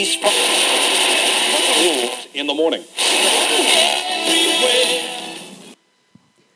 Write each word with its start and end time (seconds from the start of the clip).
peace 0.00 0.14
from 0.16 0.30
in 2.32 2.46
the 2.46 2.54
morning. 2.54 2.82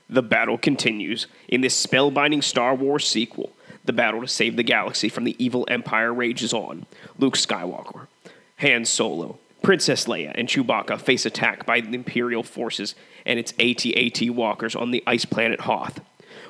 The 0.08 0.22
battle 0.22 0.56
continues 0.56 1.26
in 1.48 1.60
this 1.60 1.86
spellbinding 1.86 2.42
Star 2.42 2.74
Wars 2.74 3.06
sequel. 3.06 3.52
The 3.84 3.92
battle 3.92 4.22
to 4.22 4.28
save 4.28 4.56
the 4.56 4.62
galaxy 4.62 5.10
from 5.10 5.24
the 5.24 5.36
evil 5.44 5.66
Empire 5.68 6.14
rages 6.14 6.54
on. 6.54 6.86
Luke 7.18 7.36
Skywalker, 7.36 8.06
Han 8.60 8.86
Solo, 8.86 9.38
Princess 9.62 10.06
Leia, 10.06 10.32
and 10.34 10.48
Chewbacca 10.48 10.98
face 10.98 11.26
attack 11.26 11.66
by 11.66 11.82
the 11.82 11.92
Imperial 11.94 12.42
forces 12.42 12.94
and 13.26 13.38
its 13.38 13.52
AT-AT 13.58 14.30
walkers 14.30 14.74
on 14.74 14.90
the 14.90 15.02
ice 15.06 15.26
planet 15.26 15.60
Hoth. 15.60 16.00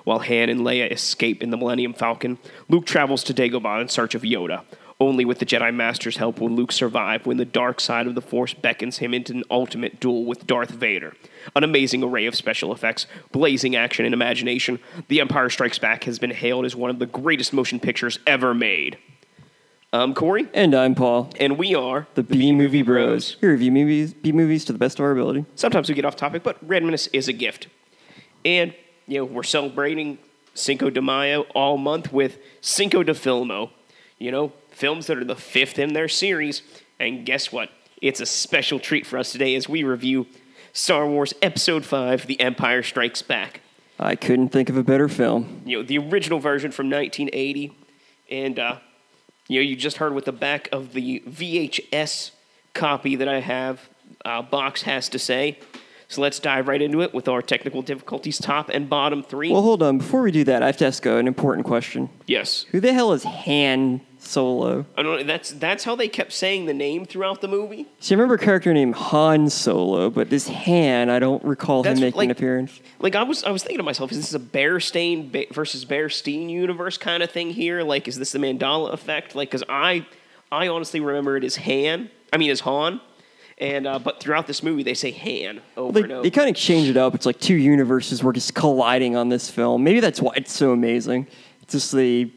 While 0.04 0.20
Han 0.20 0.48
and 0.48 0.60
Leia 0.60 0.92
escape 0.92 1.42
in 1.42 1.50
the 1.50 1.56
Millennium 1.56 1.94
Falcon, 1.94 2.38
Luke 2.68 2.86
travels 2.86 3.24
to 3.24 3.34
Dagobah 3.34 3.82
in 3.82 3.88
search 3.88 4.14
of 4.14 4.22
Yoda. 4.22 4.62
Only 5.04 5.26
with 5.26 5.38
the 5.38 5.44
Jedi 5.44 5.74
Master's 5.74 6.16
help 6.16 6.40
will 6.40 6.48
Luke 6.48 6.72
survive 6.72 7.26
when 7.26 7.36
the 7.36 7.44
dark 7.44 7.78
side 7.78 8.06
of 8.06 8.14
the 8.14 8.22
Force 8.22 8.54
beckons 8.54 8.98
him 8.98 9.12
into 9.12 9.34
an 9.34 9.44
ultimate 9.50 10.00
duel 10.00 10.24
with 10.24 10.46
Darth 10.46 10.70
Vader. 10.70 11.14
An 11.54 11.62
amazing 11.62 12.02
array 12.02 12.24
of 12.24 12.34
special 12.34 12.72
effects, 12.72 13.06
blazing 13.30 13.76
action, 13.76 14.06
and 14.06 14.14
imagination, 14.14 14.78
The 15.08 15.20
Empire 15.20 15.50
Strikes 15.50 15.78
Back 15.78 16.04
has 16.04 16.18
been 16.18 16.30
hailed 16.30 16.64
as 16.64 16.74
one 16.74 16.88
of 16.88 17.00
the 17.00 17.04
greatest 17.04 17.52
motion 17.52 17.80
pictures 17.80 18.18
ever 18.26 18.54
made. 18.54 18.96
I'm 19.92 20.14
Corey, 20.14 20.48
And 20.54 20.74
I'm 20.74 20.94
Paul, 20.94 21.28
and 21.38 21.58
we 21.58 21.74
are 21.74 22.06
the 22.14 22.22
B 22.22 22.50
Movie 22.52 22.80
Bros. 22.80 23.36
We 23.42 23.48
review 23.48 23.72
movies, 23.72 24.14
B 24.14 24.32
movies 24.32 24.64
to 24.64 24.72
the 24.72 24.78
best 24.78 24.98
of 24.98 25.04
our 25.04 25.10
ability. 25.10 25.44
Sometimes 25.54 25.90
we 25.90 25.94
get 25.94 26.06
off 26.06 26.16
topic, 26.16 26.42
but 26.42 26.66
randomness 26.66 27.10
is 27.12 27.28
a 27.28 27.34
gift. 27.34 27.68
And, 28.42 28.74
you 29.06 29.18
know, 29.18 29.26
we're 29.26 29.42
celebrating 29.42 30.16
Cinco 30.54 30.88
de 30.88 31.02
Mayo 31.02 31.42
all 31.54 31.76
month 31.76 32.10
with 32.10 32.38
Cinco 32.62 33.02
de 33.02 33.12
Filmo. 33.12 33.68
You 34.16 34.30
know, 34.30 34.52
films 34.74 35.06
that 35.06 35.18
are 35.18 35.24
the 35.24 35.36
fifth 35.36 35.78
in 35.78 35.92
their 35.92 36.08
series. 36.08 36.62
And 36.98 37.24
guess 37.24 37.52
what? 37.52 37.70
It's 38.00 38.20
a 38.20 38.26
special 38.26 38.78
treat 38.78 39.06
for 39.06 39.18
us 39.18 39.32
today 39.32 39.54
as 39.54 39.68
we 39.68 39.84
review 39.84 40.26
Star 40.72 41.06
Wars 41.06 41.32
Episode 41.40 41.84
5 41.84 42.26
The 42.26 42.40
Empire 42.40 42.82
Strikes 42.82 43.22
Back. 43.22 43.60
I 43.98 44.16
couldn't 44.16 44.48
think 44.48 44.68
of 44.68 44.76
a 44.76 44.82
better 44.82 45.08
film. 45.08 45.62
You 45.64 45.78
know, 45.78 45.82
the 45.84 45.98
original 45.98 46.40
version 46.40 46.72
from 46.72 46.90
1980. 46.90 47.76
And, 48.30 48.58
uh, 48.58 48.78
you 49.48 49.60
know, 49.60 49.64
you 49.64 49.76
just 49.76 49.98
heard 49.98 50.14
what 50.14 50.24
the 50.24 50.32
back 50.32 50.68
of 50.72 50.92
the 50.92 51.22
VHS 51.28 52.32
copy 52.72 53.14
that 53.16 53.28
I 53.28 53.40
have 53.40 53.88
uh, 54.24 54.42
box 54.42 54.82
has 54.82 55.08
to 55.10 55.18
say. 55.18 55.58
So 56.14 56.22
let's 56.22 56.38
dive 56.38 56.68
right 56.68 56.80
into 56.80 57.00
it 57.02 57.12
with 57.12 57.26
our 57.26 57.42
technical 57.42 57.82
difficulties 57.82 58.38
top 58.38 58.68
and 58.68 58.88
bottom 58.88 59.22
three. 59.24 59.50
Well, 59.50 59.62
hold 59.62 59.82
on. 59.82 59.98
Before 59.98 60.22
we 60.22 60.30
do 60.30 60.44
that, 60.44 60.62
I 60.62 60.66
have 60.66 60.76
to 60.76 60.86
ask 60.86 61.04
an 61.06 61.26
important 61.26 61.66
question. 61.66 62.08
yes. 62.26 62.66
Who 62.70 62.78
the 62.78 62.92
hell 62.92 63.12
is 63.12 63.24
Han 63.24 64.00
Solo? 64.18 64.86
I 64.96 65.02
don't 65.02 65.18
know, 65.18 65.24
that's 65.24 65.50
that's 65.50 65.82
how 65.84 65.96
they 65.96 66.06
kept 66.08 66.32
saying 66.32 66.66
the 66.66 66.72
name 66.72 67.04
throughout 67.04 67.40
the 67.40 67.48
movie. 67.48 67.86
See, 67.98 68.14
I 68.14 68.16
remember 68.16 68.34
a 68.36 68.38
character 68.38 68.72
named 68.72 68.94
Han 68.94 69.50
Solo, 69.50 70.08
but 70.08 70.30
this 70.30 70.46
Han, 70.48 71.10
I 71.10 71.18
don't 71.18 71.42
recall 71.44 71.82
That's 71.82 71.98
him 71.98 72.04
making 72.04 72.18
like- 72.18 72.24
an 72.26 72.30
appearance. 72.30 72.80
Like 73.00 73.16
I 73.16 73.24
was 73.24 73.42
I 73.42 73.50
was 73.50 73.62
thinking 73.64 73.78
to 73.78 73.82
myself, 73.82 74.12
is 74.12 74.18
this 74.18 74.34
a 74.34 74.38
Bearstein 74.38 75.32
ba- 75.32 75.52
versus 75.52 75.84
Bearstein 75.84 76.48
universe 76.48 76.96
kind 76.96 77.22
of 77.24 77.30
thing 77.32 77.50
here? 77.50 77.82
Like, 77.82 78.06
is 78.06 78.18
this 78.18 78.30
the 78.32 78.38
Mandela 78.38 78.92
effect? 78.92 79.34
Like, 79.34 79.48
because 79.50 79.64
I 79.68 80.06
I 80.52 80.68
honestly 80.68 81.00
remember 81.00 81.36
it 81.36 81.42
as 81.42 81.56
Han. 81.56 82.08
I 82.32 82.36
mean, 82.36 82.50
as 82.50 82.60
Han. 82.60 83.00
And 83.58 83.86
uh, 83.86 83.98
but 84.00 84.18
throughout 84.20 84.46
this 84.48 84.62
movie, 84.62 84.82
they 84.82 84.94
say 84.94 85.12
Han 85.12 85.60
over 85.76 85.92
They, 85.92 86.02
and 86.02 86.12
over. 86.12 86.22
they 86.22 86.30
kind 86.30 86.50
of 86.50 86.56
change 86.56 86.88
it 86.88 86.96
up. 86.96 87.14
It's 87.14 87.24
like 87.26 87.38
two 87.38 87.54
universes 87.54 88.22
were 88.22 88.32
just 88.32 88.54
colliding 88.54 89.14
on 89.16 89.28
this 89.28 89.48
film. 89.48 89.84
Maybe 89.84 90.00
that's 90.00 90.20
why 90.20 90.32
it's 90.36 90.52
so 90.52 90.72
amazing. 90.72 91.28
It's 91.62 91.72
just 91.72 91.92
the 91.92 92.30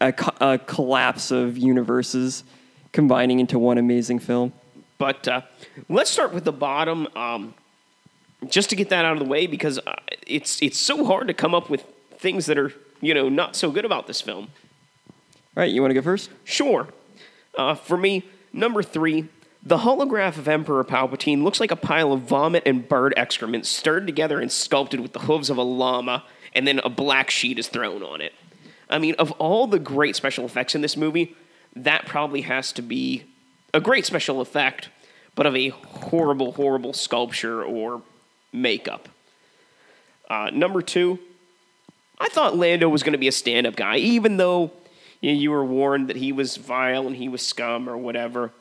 a, 0.00 0.14
a 0.40 0.58
collapse 0.58 1.30
of 1.30 1.58
universes 1.58 2.44
combining 2.92 3.40
into 3.40 3.58
one 3.58 3.76
amazing 3.76 4.18
film. 4.20 4.54
But 4.96 5.28
uh, 5.28 5.42
let's 5.90 6.10
start 6.10 6.32
with 6.32 6.44
the 6.44 6.52
bottom, 6.52 7.06
um, 7.14 7.54
just 8.48 8.70
to 8.70 8.76
get 8.76 8.88
that 8.88 9.04
out 9.04 9.12
of 9.12 9.18
the 9.18 9.26
way, 9.28 9.46
because 9.46 9.78
uh, 9.86 9.94
it's 10.26 10.62
it's 10.62 10.78
so 10.78 11.04
hard 11.04 11.28
to 11.28 11.34
come 11.34 11.54
up 11.54 11.68
with 11.68 11.84
things 12.16 12.46
that 12.46 12.56
are 12.56 12.72
you 13.02 13.12
know 13.12 13.28
not 13.28 13.54
so 13.54 13.70
good 13.70 13.84
about 13.84 14.06
this 14.06 14.22
film. 14.22 14.48
All 15.56 15.62
right, 15.62 15.70
you 15.70 15.82
want 15.82 15.90
to 15.90 15.94
go 15.94 16.02
first? 16.02 16.30
Sure, 16.44 16.88
uh, 17.58 17.74
for 17.74 17.96
me, 17.98 18.24
number 18.52 18.82
three, 18.82 19.28
the 19.62 19.78
holograph 19.78 20.38
of 20.38 20.48
Emperor 20.48 20.84
Palpatine 20.84 21.42
looks 21.42 21.60
like 21.60 21.70
a 21.70 21.76
pile 21.76 22.12
of 22.12 22.22
vomit 22.22 22.62
and 22.64 22.88
bird 22.88 23.12
excrement 23.16 23.66
stirred 23.66 24.06
together 24.06 24.40
and 24.40 24.50
sculpted 24.50 25.00
with 25.00 25.12
the 25.12 25.20
hooves 25.20 25.50
of 25.50 25.56
a 25.56 25.62
llama, 25.62 26.24
and 26.54 26.66
then 26.66 26.78
a 26.80 26.88
black 26.88 27.30
sheet 27.30 27.58
is 27.58 27.68
thrown 27.68 28.02
on 28.02 28.20
it. 28.20 28.32
I 28.88 28.98
mean, 28.98 29.14
of 29.18 29.32
all 29.32 29.66
the 29.66 29.78
great 29.78 30.16
special 30.16 30.44
effects 30.44 30.74
in 30.74 30.80
this 30.80 30.96
movie, 30.96 31.36
that 31.76 32.06
probably 32.06 32.42
has 32.42 32.72
to 32.72 32.82
be 32.82 33.24
a 33.74 33.80
great 33.80 34.06
special 34.06 34.40
effect, 34.40 34.88
but 35.34 35.46
of 35.46 35.54
a 35.54 35.68
horrible, 35.68 36.52
horrible 36.52 36.92
sculpture 36.92 37.62
or 37.62 38.02
makeup. 38.52 39.08
Uh, 40.30 40.50
number 40.52 40.82
two, 40.82 41.18
I 42.18 42.28
thought 42.28 42.56
Lando 42.56 42.88
was 42.88 43.02
going 43.02 43.12
to 43.12 43.18
be 43.18 43.28
a 43.28 43.32
stand 43.32 43.66
up 43.66 43.76
guy, 43.76 43.96
even 43.96 44.36
though 44.36 44.72
you, 45.20 45.32
know, 45.32 45.38
you 45.38 45.50
were 45.50 45.64
warned 45.64 46.08
that 46.08 46.16
he 46.16 46.32
was 46.32 46.56
vile 46.56 47.06
and 47.06 47.16
he 47.16 47.28
was 47.28 47.42
scum 47.42 47.88
or 47.88 47.96
whatever. 47.96 48.52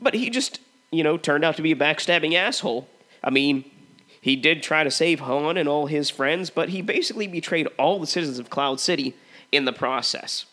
But 0.00 0.14
he 0.14 0.30
just, 0.30 0.60
you 0.90 1.02
know, 1.02 1.16
turned 1.16 1.44
out 1.44 1.56
to 1.56 1.62
be 1.62 1.72
a 1.72 1.76
backstabbing 1.76 2.34
asshole. 2.34 2.88
I 3.24 3.30
mean, 3.30 3.64
he 4.20 4.36
did 4.36 4.62
try 4.62 4.84
to 4.84 4.90
save 4.90 5.20
Han 5.20 5.56
and 5.56 5.68
all 5.68 5.86
his 5.86 6.10
friends, 6.10 6.50
but 6.50 6.70
he 6.70 6.82
basically 6.82 7.26
betrayed 7.26 7.68
all 7.78 7.98
the 7.98 8.06
citizens 8.06 8.38
of 8.38 8.50
Cloud 8.50 8.80
City 8.80 9.14
in 9.52 9.64
the 9.64 9.72
process. 9.72 10.46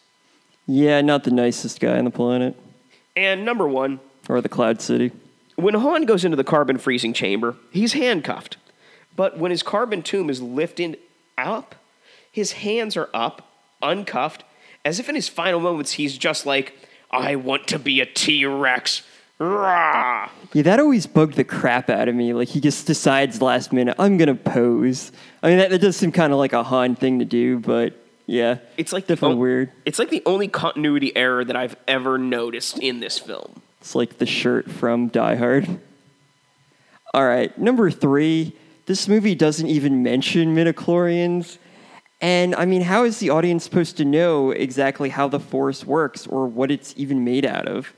Yeah, 0.66 1.02
not 1.02 1.24
the 1.24 1.32
nicest 1.32 1.80
guy 1.80 1.98
on 1.98 2.06
the 2.06 2.12
planet 2.12 2.56
And 3.16 3.44
number 3.44 3.68
one, 3.68 4.00
or 4.30 4.40
the 4.42 4.50
Cloud 4.50 4.82
City. 4.82 5.12
when 5.56 5.74
Han 5.74 6.06
goes 6.06 6.24
into 6.24 6.38
the 6.38 6.44
carbon 6.44 6.78
freezing 6.78 7.14
chamber, 7.14 7.56
he's 7.72 7.94
handcuffed. 7.94 8.58
But 9.16 9.38
when 9.38 9.52
his 9.52 9.62
carbon 9.62 10.02
tomb 10.02 10.30
is 10.30 10.42
lifted 10.42 10.98
up, 11.38 11.76
his 12.32 12.54
hands 12.54 12.96
are 12.98 13.10
up, 13.14 13.52
uncuffed, 13.82 14.44
as 14.86 15.00
if 15.00 15.10
in 15.10 15.16
his 15.16 15.30
final 15.30 15.60
moments 15.60 15.94
he's 15.94 16.18
just 16.18 16.46
like, 16.46 16.74
I 17.12 17.36
want 17.36 17.68
to 17.68 17.80
be 17.80 18.02
a 18.02 18.06
T 18.06 18.46
Rex. 18.46 19.04
Rah! 19.40 20.30
Yeah, 20.54 20.62
that 20.64 20.80
always 20.80 21.08
bugged 21.08 21.36
the 21.36 21.44
crap 21.44 21.90
out 21.90 22.08
of 22.08 22.16
me. 22.16 22.34
Like 22.34 22.48
he 22.50 22.60
just 22.60 22.86
decides 22.88 23.42
last 23.42 23.74
minute, 23.74 23.96
I'm 24.00 24.18
gonna 24.18 24.36
pose. 24.36 25.12
I 25.42 25.50
mean, 25.50 25.58
that, 25.58 25.70
that 25.72 25.80
does 25.80 25.98
seem 25.98 26.12
kind 26.12 26.32
of 26.32 26.40
like 26.40 26.54
a 26.54 26.64
Han 26.64 26.96
thing 26.96 27.20
to 27.20 27.26
do, 27.26 27.60
but 27.60 27.94
yeah, 28.26 28.60
It's 28.78 28.94
like 28.94 29.08
the 29.08 29.16
definitely 29.16 29.34
on- 29.36 29.40
weird. 29.40 29.72
It's 29.86 30.00
like 30.00 30.10
the 30.10 30.24
only 30.26 30.48
continuity 30.48 31.16
error 31.16 31.44
that 31.44 31.56
I've 31.56 31.76
ever 31.88 32.18
noticed 32.18 32.80
in 32.80 33.00
this 33.02 33.20
film. 33.20 33.62
It's 33.82 33.96
like 33.96 34.18
the 34.18 34.26
shirt 34.26 34.72
from 34.72 35.08
Die 35.10 35.36
Hard. 35.36 35.68
All 37.14 37.26
right, 37.26 37.56
number 37.58 37.92
three. 37.92 38.56
This 38.86 39.08
movie 39.08 39.36
doesn't 39.36 39.68
even 39.68 40.04
mention 40.04 40.56
midichlorians. 40.56 41.58
And 42.22 42.56
I 42.56 42.66
mean, 42.66 42.82
how 42.82 43.04
is 43.04 43.20
the 43.20 43.30
audience 43.30 43.64
supposed 43.66 43.98
to 43.98 44.06
know 44.06 44.52
exactly 44.52 45.10
how 45.10 45.28
the 45.28 45.40
force 45.40 45.86
works 45.86 46.26
or 46.28 46.48
what 46.48 46.72
it's 46.72 46.94
even 46.98 47.24
made 47.26 47.46
out 47.46 47.68
of? 47.68 47.94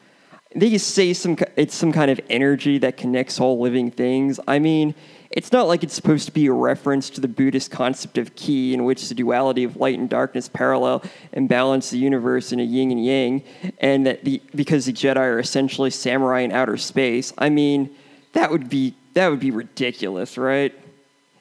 They 0.55 0.77
say 0.77 1.13
some 1.13 1.37
it's 1.57 1.75
some 1.75 1.91
kind 1.91 2.09
of 2.09 2.19
energy 2.29 2.77
that 2.77 2.95
connects 2.95 3.39
all 3.39 3.59
living 3.59 3.91
things. 3.91 4.39
I 4.47 4.59
mean, 4.59 4.95
it's 5.29 5.51
not 5.51 5.67
like 5.67 5.83
it's 5.83 5.93
supposed 5.93 6.27
to 6.27 6.31
be 6.31 6.45
a 6.45 6.53
reference 6.53 7.09
to 7.11 7.21
the 7.21 7.27
Buddhist 7.27 7.69
concept 7.69 8.17
of 8.17 8.35
ki, 8.35 8.73
in 8.73 8.85
which 8.85 9.09
the 9.09 9.15
duality 9.15 9.65
of 9.65 9.75
light 9.75 9.99
and 9.99 10.09
darkness 10.09 10.47
parallel 10.47 11.03
and 11.33 11.49
balance 11.49 11.89
the 11.89 11.97
universe 11.97 12.53
in 12.53 12.61
a 12.61 12.63
yin 12.63 12.91
and 12.91 13.03
yang, 13.03 13.43
and 13.79 14.05
that 14.05 14.23
the 14.23 14.41
because 14.55 14.85
the 14.85 14.93
Jedi 14.93 15.17
are 15.17 15.39
essentially 15.39 15.89
samurai 15.89 16.39
in 16.39 16.53
outer 16.53 16.77
space. 16.77 17.33
I 17.37 17.49
mean, 17.49 17.93
that 18.31 18.49
would 18.49 18.69
be 18.69 18.95
that 19.13 19.27
would 19.27 19.41
be 19.41 19.51
ridiculous, 19.51 20.37
right? 20.37 20.73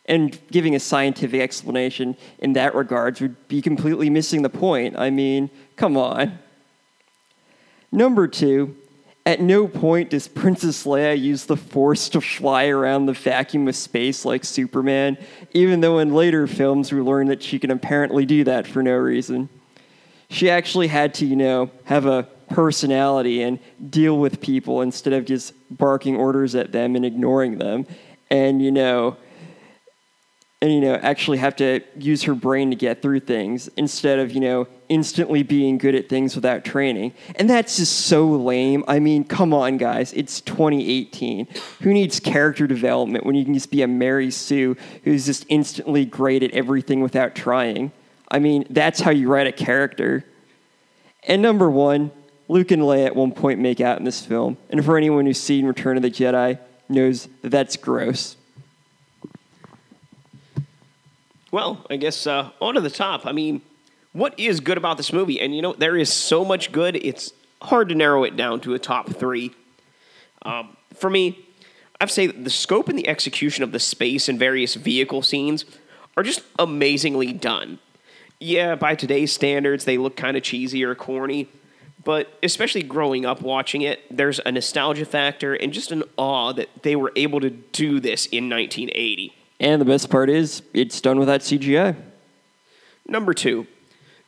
And 0.07 0.37
giving 0.51 0.75
a 0.75 0.81
scientific 0.81 1.41
explanation 1.41 2.17
in 2.41 2.55
that 2.55 2.75
regards 2.75 3.21
would 3.21 3.47
be 3.47 3.63
completely 3.63 4.11
missing 4.11 4.43
the 4.43 4.51
point. 4.51 4.99
I 4.99 5.11
mean, 5.11 5.51
come 5.77 5.97
on. 5.97 6.41
Number 7.93 8.27
two, 8.27 8.77
at 9.27 9.41
no 9.41 9.67
point 9.67 10.11
does 10.11 10.29
Princess 10.29 10.85
Leia 10.85 11.19
use 11.19 11.47
the 11.47 11.57
Force 11.57 12.11
to 12.11 12.21
fly 12.21 12.67
around 12.67 13.07
the 13.07 13.15
vacuum 13.15 13.67
of 13.69 13.77
space 13.77 14.25
like 14.25 14.45
Superman, 14.45 15.17
even 15.53 15.81
though 15.81 15.99
in 15.99 16.15
later 16.15 16.47
films 16.47 16.93
we 16.93 17.01
learn 17.01 17.29
that 17.29 17.43
she 17.43 17.59
can 17.59 17.71
apparently 17.71 18.27
do 18.27 18.45
that 18.45 18.67
for 18.67 18.83
no 18.83 18.95
reason. 18.95 19.49
She 20.29 20.51
actually 20.51 20.89
had 20.89 21.15
to, 21.15 21.27
you 21.27 21.37
know, 21.37 21.71
have 21.85 22.05
a 22.05 22.25
personality 22.51 23.43
and 23.43 23.59
deal 23.91 24.19
with 24.19 24.41
people 24.41 24.83
instead 24.83 25.15
of 25.15 25.25
just 25.25 25.55
barking 25.71 26.17
orders 26.17 26.55
at 26.55 26.73
them 26.73 26.95
and 26.95 27.05
ignoring 27.05 27.59
them. 27.59 27.87
And, 28.31 28.61
you 28.61 28.73
know, 28.73 29.17
and 30.65 30.73
you 30.73 30.81
know 30.81 30.95
actually 30.95 31.37
have 31.37 31.55
to 31.55 31.81
use 31.99 32.23
her 32.23 32.35
brain 32.35 32.71
to 32.71 32.77
get 32.77 33.03
through 33.03 33.21
things 33.21 33.69
instead 33.77 34.19
of 34.19 34.33
you 34.33 34.41
know 34.41 34.67
instantly 34.89 35.43
being 35.43 35.77
good 35.77 35.95
at 35.95 36.09
things 36.09 36.35
without 36.35 36.65
training. 36.65 37.13
And 37.37 37.49
that's 37.49 37.77
just 37.77 38.07
so 38.07 38.27
lame. 38.27 38.83
I 38.89 38.99
mean 38.99 39.25
come 39.25 39.53
on 39.53 39.77
guys. 39.77 40.15
It's 40.15 40.41
2018 40.41 41.49
who 41.83 41.93
needs 41.93 42.19
character 42.19 42.67
development 42.67 43.27
when 43.27 43.35
you 43.35 43.45
can 43.45 43.53
just 43.53 43.71
be 43.71 43.83
a 43.83 43.87
mary 43.89 44.31
sue 44.31 44.75
who's 45.05 45.27
just 45.27 45.45
instantly 45.51 46.07
great 46.07 46.43
at 46.43 46.51
everything 46.53 47.03
without 47.03 47.35
trying? 47.35 47.93
I 48.31 48.39
mean 48.39 48.65
that's 48.71 49.01
how 49.01 49.11
you 49.11 49.29
write 49.29 49.47
a 49.47 49.53
character. 49.53 50.25
And 51.25 51.43
number 51.43 51.71
one 51.71 52.11
Luke 52.49 52.71
and 52.71 52.83
Leia 52.83 53.07
at 53.07 53.17
one 53.17 53.33
point 53.33 53.61
make 53.61 53.83
out 53.83 53.99
in 53.99 54.05
this 54.05 54.25
film, 54.25 54.57
and 54.71 54.85
for 54.85 54.97
anyone 54.97 55.27
who's 55.27 55.41
seen 55.41 55.67
Return 55.67 55.97
of 55.97 56.03
the 56.03 56.11
Jedi, 56.11 56.59
knows 56.91 57.29
that 57.43 57.51
that's 57.51 57.77
gross. 57.77 58.37
Well, 61.55 61.87
I 61.89 61.95
guess 61.95 62.27
uh, 62.27 62.51
on 62.61 62.75
to 62.75 62.81
the 62.81 62.91
top. 62.91 63.27
I 63.27 63.31
mean, 63.31 63.63
what 64.13 64.37
is 64.41 64.59
good 64.59 64.77
about 64.77 64.97
this 64.97 65.13
movie? 65.13 65.41
And 65.41 65.55
you 65.55 65.63
know, 65.63 65.73
there 65.73 65.97
is 65.97 66.13
so 66.13 66.45
much 66.45 66.73
good. 66.73 66.97
It's 66.97 67.33
hard 67.63 67.91
to 67.91 67.95
narrow 67.95 68.25
it 68.25 68.37
down 68.37 68.59
to 68.63 68.75
a 68.75 68.79
top 68.81 69.09
three. 69.11 69.55
Um, 70.43 70.77
for 70.95 71.09
me, 71.09 71.47
I'd 72.01 72.11
say 72.11 72.27
the 72.27 72.51
scope 72.51 72.89
and 72.89 72.99
the 72.99 73.07
execution 73.07 73.63
of 73.63 73.71
the 73.71 73.79
space 73.79 74.29
and 74.29 74.37
various 74.37 74.75
vehicle 74.75 75.23
scenes 75.23 75.65
are 76.17 76.25
just 76.25 76.43
amazingly 76.59 77.33
done. 77.33 77.79
Yeah, 78.41 78.75
by 78.75 78.97
today's 78.97 79.33
standards, 79.33 79.85
they 79.85 79.97
look 79.97 80.17
kind 80.17 80.37
of 80.37 80.43
cheesy 80.43 80.83
or 80.83 80.97
corny, 80.97 81.49
but 82.03 82.37
especially 82.43 82.83
growing 82.83 83.25
up 83.25 83.43
watching 83.43 83.83
it, 83.83 84.01
there's 84.11 84.41
a 84.45 84.51
nostalgia 84.51 85.05
factor 85.05 85.55
and 85.55 85.73
just 85.73 85.93
an 85.93 86.03
awe 86.17 86.53
that 86.53 86.83
they 86.83 86.97
were 86.97 87.13
able 87.15 87.39
to 87.39 87.51
do 87.51 88.01
this 88.01 88.27
in 88.27 88.51
1980. 88.51 89.33
And 89.65 89.81
the 89.81 89.87
best 89.87 90.11
part 90.11 90.29
is, 90.29 90.63
it's 90.75 91.01
done 91.01 91.19
without 91.19 91.41
CGI. 91.41 91.97
Number 93.09 93.33
two, 93.33 93.67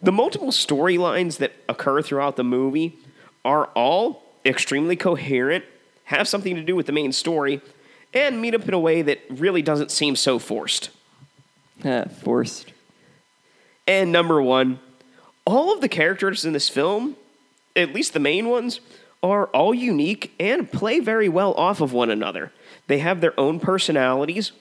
the 0.01 0.11
multiple 0.11 0.49
storylines 0.49 1.37
that 1.37 1.53
occur 1.69 2.01
throughout 2.01 2.37
the 2.37 2.43
movie 2.43 2.97
are 3.45 3.67
all 3.77 4.23
extremely 4.47 4.97
coherent, 4.97 5.63
have 6.05 6.27
something 6.27 6.55
to 6.57 6.63
do 6.63 6.75
with 6.75 6.87
the 6.87 6.93
main 6.93 7.13
story, 7.13 7.61
and 8.15 8.41
meet 8.41 8.55
up 8.55 8.67
in 8.67 8.73
a 8.73 8.79
way 8.79 9.03
that 9.03 9.21
really 9.29 9.61
doesn't 9.61 9.91
seem 9.91 10.17
so 10.17 10.39
forced. 10.39 10.89
Ah, 11.85 12.05
forced. 12.23 12.73
And 13.87 14.11
number 14.11 14.41
one, 14.41 14.79
all 15.45 15.71
of 15.71 15.83
the 15.83 15.89
characters 15.91 16.47
in 16.47 16.55
this 16.55 16.71
film, 16.71 17.15
at 17.77 17.93
least 17.93 18.15
the 18.15 18.21
main 18.21 18.49
ones, 18.49 18.81
are 19.23 19.49
all 19.49 19.75
unique 19.75 20.33
and 20.41 20.73
play 20.73 20.99
very 20.99 21.29
well 21.29 21.53
off 21.55 21.83
of 21.83 21.93
one 21.93 22.09
another. 22.09 22.53
They 22.87 23.01
have 23.01 23.21
their 23.21 23.39
own 23.39 23.61
personalities, 23.61 24.53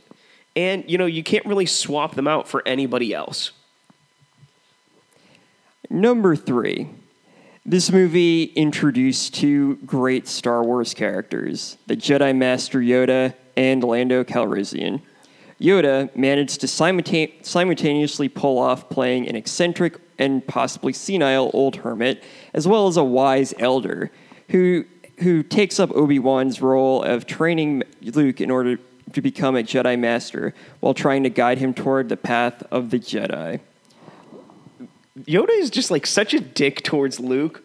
and 0.56 0.84
you 0.90 0.98
know, 0.98 1.06
you 1.06 1.24
can't 1.24 1.46
really 1.46 1.66
swap 1.66 2.16
them 2.16 2.28
out 2.28 2.48
for 2.48 2.62
anybody 2.66 3.14
else. 3.14 3.52
Number 5.90 6.36
three. 6.36 6.90
This 7.68 7.92
movie 7.92 8.44
introduced 8.44 9.34
two 9.34 9.78
great 9.78 10.28
Star 10.28 10.64
Wars 10.64 10.94
characters, 10.94 11.78
the 11.88 11.98
Jedi 11.98 12.36
Master 12.36 12.80
Yoda 12.80 13.34
and 13.58 13.84
Lando 13.84 14.24
Calrissian. 14.24 15.02
Yoda 15.60 16.16
managed 16.16 16.62
to 16.62 16.68
simultane- 16.68 17.44
simultaneously 17.44 18.30
pull 18.30 18.60
off 18.60 18.88
playing 18.90 19.28
an 19.28 19.36
eccentric 19.36 20.00
and 20.20 20.46
possibly 20.46 20.94
senile 20.94 21.50
old 21.56 21.78
hermit, 21.78 22.24
as 22.54 22.68
well 22.68 22.88
as 22.88 22.98
a 22.98 23.04
wise 23.04 23.54
elder, 23.58 24.12
who 24.50 24.86
who 25.20 25.42
takes 25.42 25.80
up 25.80 25.90
Obi 25.96 26.20
Wan's 26.20 26.62
role 26.62 27.02
of 27.02 27.26
training 27.26 27.82
Luke 28.02 28.42
in 28.42 28.52
order 28.52 28.78
to 29.16 29.22
become 29.22 29.56
a 29.56 29.64
Jedi 29.64 29.98
Master, 29.98 30.54
while 30.80 30.94
trying 30.94 31.24
to 31.24 31.30
guide 31.30 31.58
him 31.58 31.74
toward 31.74 32.10
the 32.10 32.18
path 32.18 32.64
of 32.72 32.92
the 32.92 33.00
Jedi. 33.00 33.60
Yoda 35.24 35.58
is 35.58 35.70
just 35.70 35.90
like 35.90 36.06
such 36.06 36.34
a 36.34 36.40
dick 36.40 36.84
towards 36.84 37.20
Luke, 37.20 37.64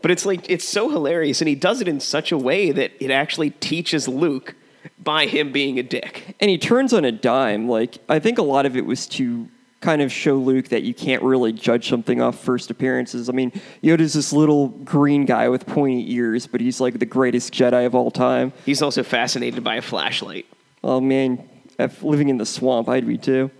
but 0.00 0.10
it's 0.10 0.24
like 0.24 0.48
it's 0.48 0.66
so 0.66 0.88
hilarious, 0.88 1.40
and 1.40 1.48
he 1.48 1.54
does 1.54 1.80
it 1.80 1.88
in 1.88 2.00
such 2.00 2.32
a 2.32 2.38
way 2.38 2.70
that 2.70 2.92
it 3.00 3.10
actually 3.10 3.50
teaches 3.50 4.08
Luke 4.08 4.54
by 4.98 5.26
him 5.26 5.52
being 5.52 5.78
a 5.78 5.82
dick. 5.82 6.36
and 6.40 6.50
he 6.50 6.58
turns 6.58 6.92
on 6.92 7.04
a 7.04 7.12
dime. 7.12 7.68
Like 7.68 7.98
I 8.08 8.18
think 8.18 8.38
a 8.38 8.42
lot 8.42 8.66
of 8.66 8.76
it 8.76 8.86
was 8.86 9.06
to 9.08 9.48
kind 9.80 10.00
of 10.00 10.10
show 10.10 10.36
Luke 10.36 10.68
that 10.68 10.82
you 10.82 10.94
can't 10.94 11.22
really 11.22 11.52
judge 11.52 11.88
something 11.88 12.20
off 12.20 12.38
first 12.38 12.70
appearances. 12.70 13.28
I 13.28 13.32
mean, 13.32 13.52
Yoda's 13.82 14.14
this 14.14 14.32
little 14.32 14.68
green 14.68 15.26
guy 15.26 15.50
with 15.50 15.66
pointy 15.66 16.10
ears, 16.14 16.46
but 16.46 16.62
he's 16.62 16.80
like 16.80 16.98
the 16.98 17.06
greatest 17.06 17.52
Jedi 17.52 17.84
of 17.84 17.94
all 17.94 18.10
time. 18.10 18.52
He's 18.64 18.80
also 18.80 19.02
fascinated 19.02 19.62
by 19.62 19.76
a 19.76 19.82
flashlight. 19.82 20.46
Oh 20.86 21.00
man, 21.00 21.48
if 21.78 22.02
living 22.02 22.28
in 22.28 22.36
the 22.36 22.44
swamp, 22.44 22.90
I'd 22.90 23.06
be 23.06 23.16
too. 23.16 23.50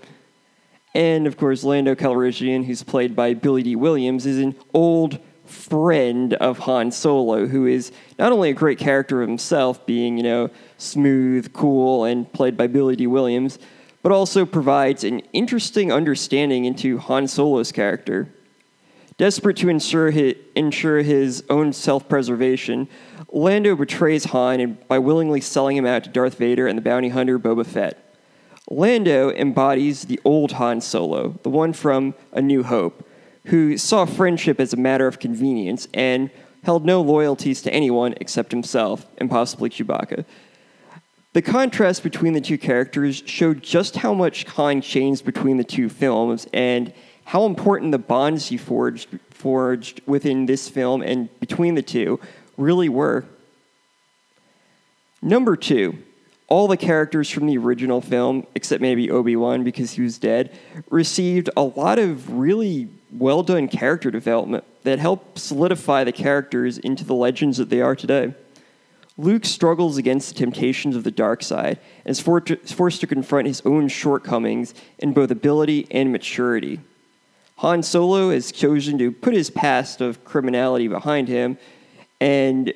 And 0.95 1.27
of 1.27 1.39
course, 1.39 1.65
Lando 1.65 1.95
Calrissian, 1.95 2.67
who's 2.67 2.83
played 2.83 3.17
by 3.17 3.33
Billy 3.33 3.63
Dee 3.63 3.77
Williams, 3.77 4.27
is 4.27 4.39
an 4.39 4.55
old 4.75 5.19
friend 5.47 6.35
of 6.35 6.59
Han 6.59 6.91
Solo, 6.91 7.47
who 7.47 7.65
is 7.65 7.93
not 8.19 8.31
only 8.31 8.51
a 8.51 8.53
great 8.55 8.79
character 8.79 9.23
himself, 9.23 9.87
being, 9.87 10.19
you 10.19 10.23
know, 10.23 10.51
smooth, 10.77 11.51
cool, 11.55 12.05
and 12.05 12.31
played 12.35 12.59
by 12.59 12.67
Billy 12.67 12.95
Dee 12.95 13.07
Williams, 13.07 13.59
but 14.03 14.13
also 14.13 14.45
provides 14.45 15.03
an 15.03 15.21
interesting 15.33 15.91
understanding 15.91 16.67
into 16.67 16.99
Han 16.99 17.27
Solo's 17.27 17.73
character. 17.73 18.29
Desperate 19.17 19.57
to 19.59 19.69
ensure 19.69 20.11
his, 20.11 20.35
ensure 20.57 21.03
his 21.03 21.45
own 21.49 21.73
self 21.73 22.09
preservation, 22.09 22.89
Lando 23.33 23.77
betrays 23.77 24.27
Han 24.27 24.61
and- 24.61 24.89
by 24.89 24.99
willingly 24.99 25.41
selling 25.41 25.77
him 25.77 25.87
out 25.87 26.05
to 26.05 26.11
Darth 26.11 26.37
Vader 26.37 26.67
and 26.67 26.77
the 26.77 26.83
bounty 26.83 27.11
hunter 27.11 27.39
Boba 27.39 27.65
Fett. 27.65 27.99
Lando 28.71 29.31
embodies 29.31 30.05
the 30.05 30.19
old 30.25 30.53
Han 30.53 30.81
Solo, 30.81 31.39
the 31.43 31.51
one 31.51 31.73
from 31.73 32.15
A 32.33 32.41
New 32.41 32.63
Hope, 32.63 33.07
who 33.47 33.77
saw 33.77 34.05
friendship 34.05 34.59
as 34.59 34.73
a 34.73 34.77
matter 34.77 35.07
of 35.07 35.19
convenience 35.19 35.87
and 35.93 36.31
held 36.65 36.85
no 36.85 37.03
loyalties 37.03 37.61
to 37.63 37.73
anyone 37.73 38.15
except 38.21 38.51
himself 38.53 39.07
and 39.19 39.31
possibly 39.31 39.69
Chewbacca. 39.69 40.25
The 41.35 41.43
contrast 41.43 42.03
between 42.03 42.33
the 42.33 42.41
two 42.41 42.57
characters 42.57 43.23
showed 43.27 43.63
just 43.63 43.97
how 43.97 44.15
much 44.15 44.45
Han 44.45 44.81
changed 44.81 45.25
between 45.25 45.57
the 45.59 45.65
two 45.65 45.89
films 45.89 46.47
and 46.55 46.93
how 47.25 47.47
important 47.47 47.93
the 47.93 47.99
bonds 47.99 48.49
he 48.49 48.57
forged, 48.57 49.09
forged 49.31 50.01
within 50.07 50.47
this 50.47 50.69
film 50.69 51.03
and 51.03 51.29
between 51.41 51.75
the 51.75 51.83
two 51.83 52.21
really 52.57 52.89
were. 52.89 53.25
Number 55.23 55.57
two, 55.57 55.99
all 56.49 56.69
the 56.69 56.77
characters 56.77 57.31
from 57.31 57.47
the 57.47 57.57
original 57.57 58.01
film, 58.01 58.47
except 58.55 58.83
maybe 58.83 59.11
Obi 59.11 59.37
Wan 59.37 59.65
because 59.65 59.93
he 59.93 60.03
was 60.03 60.19
dead, 60.19 60.57
received 60.91 61.49
a 61.57 61.63
lot 61.63 61.99
of 61.99 62.31
really 62.31 62.89
well 63.11 63.43
done 63.43 63.69
character 63.69 64.11
development 64.11 64.65
that 64.83 64.99
helped 64.99 65.39
solidify 65.39 66.05
the 66.05 66.13
characters 66.13 66.77
into 66.79 67.05
the 67.05 67.15
legends 67.15 67.57
that 67.57 67.71
they 67.71 67.81
are 67.81 67.97
today. 67.97 68.35
Luke 69.17 69.45
struggles 69.45 69.97
against 69.97 70.29
the 70.29 70.35
temptations 70.35 70.97
of 70.97 71.05
the 71.05 71.11
dark 71.11 71.43
side 71.43 71.79
and 72.05 72.11
is 72.11 72.21
forced 72.21 73.01
to 73.01 73.07
confront 73.07 73.47
his 73.47 73.63
own 73.65 73.89
shortcomings 73.89 74.75
in 74.99 75.13
both 75.13 75.31
ability 75.31 75.87
and 75.91 76.11
maturity. 76.13 76.81
Han 77.57 77.83
Solo 77.83 78.31
has 78.31 78.51
chosen 78.51 78.99
to 78.99 79.13
put 79.13 79.35
his 79.35 79.51
past 79.51 80.01
of 80.01 80.25
criminality 80.25 80.89
behind 80.89 81.29
him 81.29 81.57
and, 82.21 82.73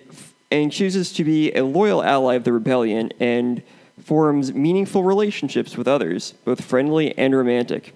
and 0.51 0.73
chooses 0.73 1.13
to 1.15 1.25
be 1.25 1.53
a 1.53 1.65
loyal 1.65 2.03
ally 2.03 2.35
of 2.35 2.45
the 2.45 2.53
rebellion 2.53 3.13
and 3.19 3.63
forms 4.03 4.55
meaningful 4.55 5.03
relationships 5.03 5.77
with 5.77 5.89
others, 5.89 6.33
both 6.45 6.65
friendly 6.65 7.17
and 7.19 7.35
romantic. 7.35 7.95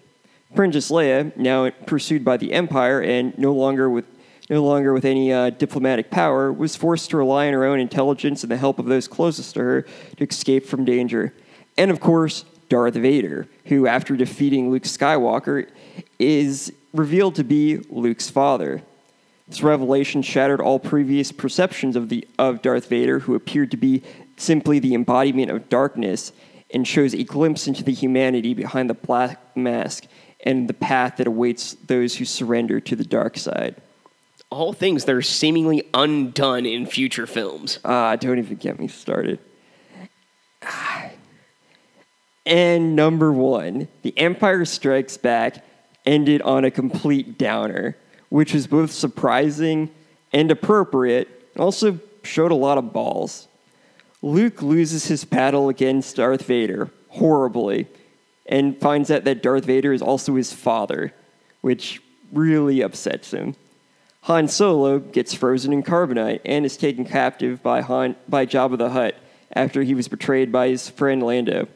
Princess 0.55 0.91
Leia, 0.91 1.35
now 1.37 1.71
pursued 1.87 2.25
by 2.25 2.37
the 2.37 2.53
Empire 2.53 3.01
and 3.01 3.37
no 3.39 3.53
longer 3.53 3.89
with 3.89 4.05
no 4.51 4.63
longer 4.63 4.93
with 4.93 5.05
any 5.05 5.33
uh, 5.33 5.49
diplomatic 5.51 6.11
power, 6.11 6.53
was 6.53 6.77
forced 6.77 7.09
to 7.11 7.17
rely 7.17 7.47
on 7.47 7.55
her 7.55 7.65
own 7.65 7.79
intelligence 7.79 8.43
and 8.43 8.51
the 8.51 8.57
help 8.57 8.79
of 8.79 8.87
those 8.87 9.09
closest 9.09 9.55
to 9.55 9.61
her 9.61 9.87
to 10.17 10.25
escape 10.25 10.67
from 10.67 10.85
danger. 10.85 11.33
And 11.79 11.91
of 11.91 12.01
course, 12.01 12.45
Darth 12.69 12.95
Vader, 12.95 13.47
who, 13.67 13.87
after 13.87 14.17
defeating 14.17 14.71
Luke 14.71 14.83
Skywalker, 14.83 15.69
is 16.19 16.73
revealed 16.93 17.35
to 17.37 17.45
be 17.45 17.79
Luke's 17.91 18.31
father. 18.31 18.83
This 19.49 19.63
revelation 19.63 20.23
shattered 20.23 20.61
all 20.61 20.79
previous 20.79 21.33
perceptions 21.33 21.97
of, 21.97 22.09
the, 22.09 22.27
of 22.39 22.63
Darth 22.63 22.89
Vader, 22.89 23.21
who 23.21 23.35
appeared 23.35 23.71
to 23.73 23.77
be 23.77 24.03
simply 24.37 24.79
the 24.79 24.95
embodiment 24.95 25.51
of 25.51 25.69
darkness, 25.69 26.33
and 26.73 26.89
shows 26.89 27.15
a 27.15 27.23
glimpse 27.23 27.67
into 27.67 27.85
the 27.85 27.93
humanity 27.93 28.55
behind 28.55 28.89
the 28.89 28.95
black 28.95 29.57
mask 29.57 30.05
and 30.45 30.69
the 30.69 30.75
path 30.75 31.17
that 31.19 31.27
awaits 31.27 31.75
those 31.75 32.17
who 32.17 32.25
surrender 32.25 32.81
to 32.81 32.97
the 32.97 33.05
dark 33.05 33.37
side. 33.37 33.77
All 34.51 34.73
things 34.73 35.05
that 35.05 35.15
are 35.15 35.23
seemingly 35.23 35.89
undone 35.95 36.67
in 36.67 36.87
future 36.87 37.27
films. 37.27 37.79
Ah, 37.85 38.17
don't 38.17 38.39
even 38.39 38.57
get 38.57 38.79
me 38.79 38.89
started. 38.89 39.39
And 42.45 42.97
number 42.97 43.33
one, 43.33 43.87
The 44.03 44.19
Empire 44.19 44.65
Strikes 44.65 45.17
Back 45.17 45.65
ended 46.05 46.43
on 46.43 46.65
a 46.65 46.71
complete 46.71 47.39
downer, 47.39 47.97
which 48.29 48.55
was 48.55 48.67
both 48.67 48.91
surprising 48.91 49.91
and 50.33 50.51
appropriate, 50.51 51.51
also 51.57 52.01
showed 52.23 52.53
a 52.53 52.57
lot 52.57 52.79
of 52.79 52.93
balls. 52.93 53.49
Luke 54.23 54.63
loses 54.63 55.07
his 55.07 55.25
battle 55.25 55.69
against 55.69 56.17
Darth 56.17 56.45
Vader 56.45 56.91
horribly 57.09 57.89
and 58.47 58.81
finds 58.81 59.11
out 59.11 59.25
that 59.25 59.43
Darth 59.43 59.65
Vader 59.65 59.93
is 59.93 60.03
also 60.03 60.37
his 60.37 60.53
father, 60.53 61.13
which 61.61 62.01
really 62.33 62.81
upsets 62.81 63.33
him. 63.33 63.55
Han 64.23 64.47
Solo 64.47 65.01
gets 65.01 65.35
frozen 65.35 65.73
in 65.73 65.83
carbonite 65.83 66.41
and 66.45 66.65
is 66.65 66.77
taken 66.77 67.05
captive 67.05 67.63
by 67.63 67.81
Han 67.81 68.15
by 68.29 68.47
Jabba 68.47 68.79
the 68.79 68.91
Hutt 68.91 69.17
after 69.53 69.83
he 69.83 69.95
was 69.95 70.09
betrayed 70.09 70.53
by 70.53 70.69
his 70.69 70.89
friend 70.89 71.23
Lando. 71.23 71.67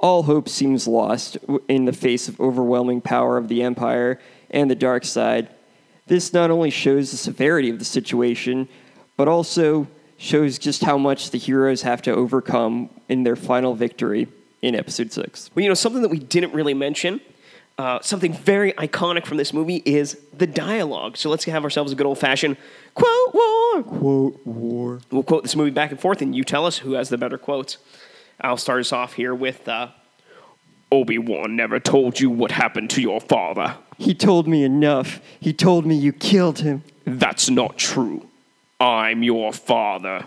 All 0.00 0.22
hope 0.22 0.48
seems 0.48 0.88
lost 0.88 1.36
in 1.68 1.84
the 1.84 1.92
face 1.92 2.26
of 2.26 2.40
overwhelming 2.40 3.02
power 3.02 3.36
of 3.36 3.48
the 3.48 3.62
Empire 3.62 4.18
and 4.50 4.70
the 4.70 4.74
dark 4.74 5.04
side. 5.04 5.48
This 6.06 6.32
not 6.32 6.50
only 6.50 6.70
shows 6.70 7.10
the 7.10 7.18
severity 7.18 7.68
of 7.68 7.78
the 7.78 7.84
situation, 7.84 8.66
but 9.16 9.28
also 9.28 9.86
shows 10.16 10.58
just 10.58 10.82
how 10.82 10.96
much 10.96 11.30
the 11.30 11.38
heroes 11.38 11.82
have 11.82 12.00
to 12.02 12.12
overcome 12.12 12.88
in 13.10 13.24
their 13.24 13.36
final 13.36 13.74
victory 13.74 14.26
in 14.62 14.74
episode 14.74 15.12
6. 15.12 15.50
Well, 15.54 15.62
you 15.62 15.68
know, 15.68 15.74
something 15.74 16.02
that 16.02 16.10
we 16.10 16.18
didn't 16.18 16.54
really 16.54 16.74
mention, 16.74 17.20
uh, 17.78 18.00
something 18.00 18.32
very 18.32 18.72
iconic 18.72 19.26
from 19.26 19.36
this 19.36 19.52
movie 19.52 19.82
is 19.84 20.18
the 20.36 20.46
dialogue. 20.46 21.16
So 21.16 21.30
let's 21.30 21.44
have 21.44 21.64
ourselves 21.64 21.92
a 21.92 21.94
good 21.94 22.06
old 22.06 22.18
fashioned 22.18 22.56
quote 22.94 23.34
war. 23.34 23.82
Quote 23.82 24.46
war. 24.46 25.00
We'll 25.10 25.22
quote 25.22 25.42
this 25.42 25.56
movie 25.56 25.70
back 25.70 25.90
and 25.90 26.00
forth, 26.00 26.20
and 26.22 26.34
you 26.34 26.44
tell 26.44 26.66
us 26.66 26.78
who 26.78 26.92
has 26.92 27.08
the 27.10 27.18
better 27.18 27.38
quotes. 27.38 27.78
I'll 28.42 28.56
start 28.56 28.80
us 28.80 28.92
off 28.92 29.14
here 29.14 29.34
with 29.34 29.68
uh, 29.68 29.88
Obi 30.90 31.18
Wan 31.18 31.56
never 31.56 31.78
told 31.78 32.18
you 32.18 32.30
what 32.30 32.50
happened 32.50 32.90
to 32.90 33.00
your 33.00 33.20
father. 33.20 33.76
He 33.98 34.14
told 34.14 34.48
me 34.48 34.64
enough. 34.64 35.20
He 35.40 35.52
told 35.52 35.86
me 35.86 35.94
you 35.94 36.12
killed 36.12 36.60
him. 36.60 36.82
That's 37.04 37.50
not 37.50 37.76
true. 37.76 38.26
I'm 38.80 39.22
your 39.22 39.52
father. 39.52 40.24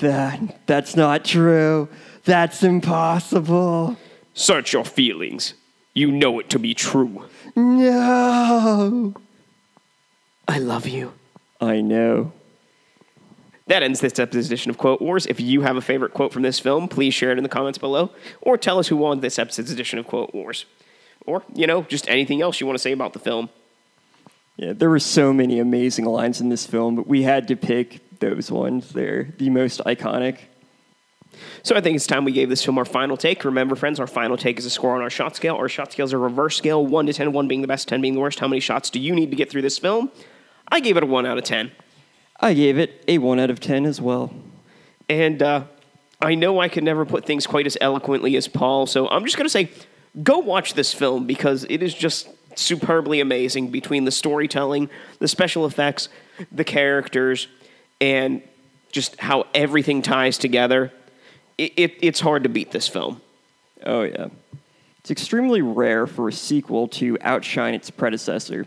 That 0.00 0.66
that's 0.66 0.96
not 0.96 1.24
true. 1.24 1.88
That's 2.24 2.62
impossible. 2.62 3.96
Search 4.34 4.74
your 4.74 4.84
feelings. 4.84 5.54
You 5.94 6.12
know 6.12 6.38
it 6.40 6.50
to 6.50 6.58
be 6.58 6.74
true. 6.74 7.24
No. 7.54 9.14
I 10.46 10.58
love 10.58 10.86
you. 10.86 11.14
I 11.58 11.80
know. 11.80 12.32
That 13.68 13.82
ends 13.82 14.00
this 14.00 14.18
episode's 14.18 14.46
edition 14.46 14.70
of 14.70 14.78
Quote 14.78 15.02
Wars. 15.02 15.26
If 15.26 15.40
you 15.40 15.62
have 15.62 15.76
a 15.76 15.80
favorite 15.80 16.14
quote 16.14 16.32
from 16.32 16.42
this 16.42 16.60
film, 16.60 16.86
please 16.86 17.14
share 17.14 17.32
it 17.32 17.38
in 17.38 17.42
the 17.42 17.48
comments 17.48 17.78
below, 17.78 18.10
or 18.40 18.56
tell 18.56 18.78
us 18.78 18.88
who 18.88 18.96
won 18.96 19.20
this 19.20 19.38
episode's 19.38 19.72
edition 19.72 19.98
of 19.98 20.06
Quote 20.06 20.32
Wars. 20.32 20.66
Or, 21.26 21.42
you 21.52 21.66
know, 21.66 21.82
just 21.82 22.08
anything 22.08 22.40
else 22.40 22.60
you 22.60 22.66
want 22.66 22.78
to 22.78 22.82
say 22.82 22.92
about 22.92 23.12
the 23.12 23.18
film. 23.18 23.48
Yeah, 24.56 24.72
there 24.72 24.88
were 24.88 25.00
so 25.00 25.32
many 25.32 25.58
amazing 25.58 26.04
lines 26.04 26.40
in 26.40 26.48
this 26.48 26.64
film, 26.64 26.94
but 26.94 27.08
we 27.08 27.24
had 27.24 27.48
to 27.48 27.56
pick 27.56 28.18
those 28.20 28.50
ones. 28.50 28.92
They're 28.92 29.34
the 29.36 29.50
most 29.50 29.80
iconic. 29.80 30.38
So 31.64 31.74
I 31.74 31.80
think 31.80 31.96
it's 31.96 32.06
time 32.06 32.24
we 32.24 32.32
gave 32.32 32.48
this 32.48 32.64
film 32.64 32.78
our 32.78 32.84
final 32.84 33.16
take. 33.16 33.44
Remember, 33.44 33.74
friends, 33.74 33.98
our 33.98 34.06
final 34.06 34.36
take 34.36 34.58
is 34.58 34.64
a 34.64 34.70
score 34.70 34.94
on 34.94 35.02
our 35.02 35.10
shot 35.10 35.34
scale. 35.36 35.56
Our 35.56 35.68
shot 35.68 35.92
scale 35.92 36.06
is 36.06 36.12
a 36.12 36.18
reverse 36.18 36.56
scale 36.56 36.86
1 36.86 37.06
to 37.06 37.12
10, 37.12 37.32
1 37.32 37.48
being 37.48 37.62
the 37.62 37.68
best, 37.68 37.88
10 37.88 38.00
being 38.00 38.14
the 38.14 38.20
worst. 38.20 38.38
How 38.38 38.48
many 38.48 38.60
shots 38.60 38.88
do 38.88 39.00
you 39.00 39.14
need 39.14 39.30
to 39.30 39.36
get 39.36 39.50
through 39.50 39.62
this 39.62 39.76
film? 39.76 40.10
I 40.68 40.80
gave 40.80 40.96
it 40.96 41.02
a 41.02 41.06
1 41.06 41.26
out 41.26 41.36
of 41.36 41.44
10. 41.44 41.72
I 42.40 42.54
gave 42.54 42.78
it 42.78 43.04
a 43.08 43.18
1 43.18 43.40
out 43.40 43.50
of 43.50 43.60
10 43.60 43.86
as 43.86 44.00
well. 44.00 44.32
And 45.08 45.42
uh, 45.42 45.64
I 46.20 46.34
know 46.34 46.60
I 46.60 46.68
could 46.68 46.84
never 46.84 47.04
put 47.04 47.24
things 47.24 47.46
quite 47.46 47.66
as 47.66 47.76
eloquently 47.80 48.36
as 48.36 48.48
Paul, 48.48 48.86
so 48.86 49.08
I'm 49.08 49.24
just 49.24 49.36
going 49.36 49.46
to 49.46 49.50
say 49.50 49.70
go 50.22 50.38
watch 50.38 50.74
this 50.74 50.94
film 50.94 51.26
because 51.26 51.64
it 51.68 51.82
is 51.82 51.94
just 51.94 52.28
superbly 52.58 53.20
amazing 53.20 53.68
between 53.68 54.04
the 54.04 54.10
storytelling, 54.10 54.88
the 55.18 55.28
special 55.28 55.66
effects, 55.66 56.08
the 56.50 56.64
characters, 56.64 57.48
and 58.00 58.42
just 58.92 59.20
how 59.20 59.46
everything 59.54 60.02
ties 60.02 60.38
together. 60.38 60.92
It, 61.58 61.72
it, 61.76 61.94
it's 62.00 62.20
hard 62.20 62.42
to 62.44 62.48
beat 62.48 62.70
this 62.70 62.88
film. 62.88 63.20
Oh, 63.84 64.02
yeah. 64.02 64.28
It's 65.00 65.10
extremely 65.10 65.62
rare 65.62 66.06
for 66.06 66.28
a 66.28 66.32
sequel 66.32 66.88
to 66.88 67.18
outshine 67.20 67.74
its 67.74 67.90
predecessor, 67.90 68.66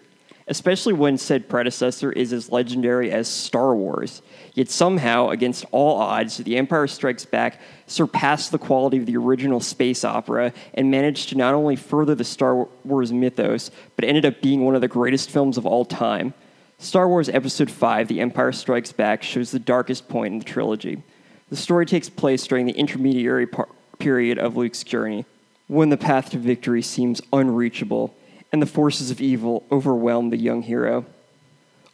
especially 0.49 0.93
when 0.93 1.17
said 1.17 1.47
predecessor 1.47 2.11
is 2.11 2.33
as 2.33 2.51
legendary 2.51 3.11
as 3.11 3.27
Star 3.27 3.75
Wars. 3.75 4.21
Yet 4.55 4.69
somehow, 4.69 5.29
against 5.29 5.63
all 5.71 6.01
odds, 6.01 6.37
The 6.37 6.57
Empire 6.57 6.87
Strikes 6.87 7.23
Back 7.23 7.61
surpassed 7.85 8.51
the 8.51 8.57
quality 8.57 8.97
of 8.97 9.05
the 9.05 9.15
original 9.15 9.59
space 9.59 10.03
opera 10.03 10.51
and 10.73 10.89
managed 10.89 11.29
to 11.29 11.37
not 11.37 11.53
only 11.53 11.75
further 11.75 12.15
the 12.15 12.23
Star 12.23 12.67
Wars 12.83 13.13
mythos, 13.13 13.69
but 13.95 14.05
ended 14.05 14.25
up 14.25 14.41
being 14.41 14.65
one 14.65 14.75
of 14.75 14.81
the 14.81 14.87
greatest 14.87 15.29
films 15.29 15.57
of 15.57 15.67
all 15.67 15.85
time. 15.85 16.33
Star 16.79 17.07
Wars 17.07 17.29
Episode 17.29 17.69
5, 17.69 18.07
The 18.07 18.19
Empire 18.19 18.51
Strikes 18.51 18.91
Back, 18.91 19.21
shows 19.21 19.51
the 19.51 19.59
darkest 19.59 20.09
point 20.09 20.33
in 20.33 20.39
the 20.39 20.45
trilogy. 20.45 21.03
The 21.49 21.55
story 21.55 21.85
takes 21.85 22.09
place 22.09 22.45
during 22.47 22.65
the 22.65 22.73
intermediary 22.73 23.45
par- 23.45 23.69
period 23.99 24.39
of 24.39 24.57
Luke's 24.57 24.83
journey, 24.83 25.25
when 25.67 25.89
the 25.89 25.97
path 25.97 26.31
to 26.31 26.37
victory 26.37 26.81
seems 26.81 27.21
unreachable 27.31 28.15
and 28.51 28.61
the 28.61 28.65
forces 28.65 29.11
of 29.11 29.21
evil 29.21 29.65
overwhelm 29.71 30.29
the 30.29 30.37
young 30.37 30.61
hero. 30.61 31.05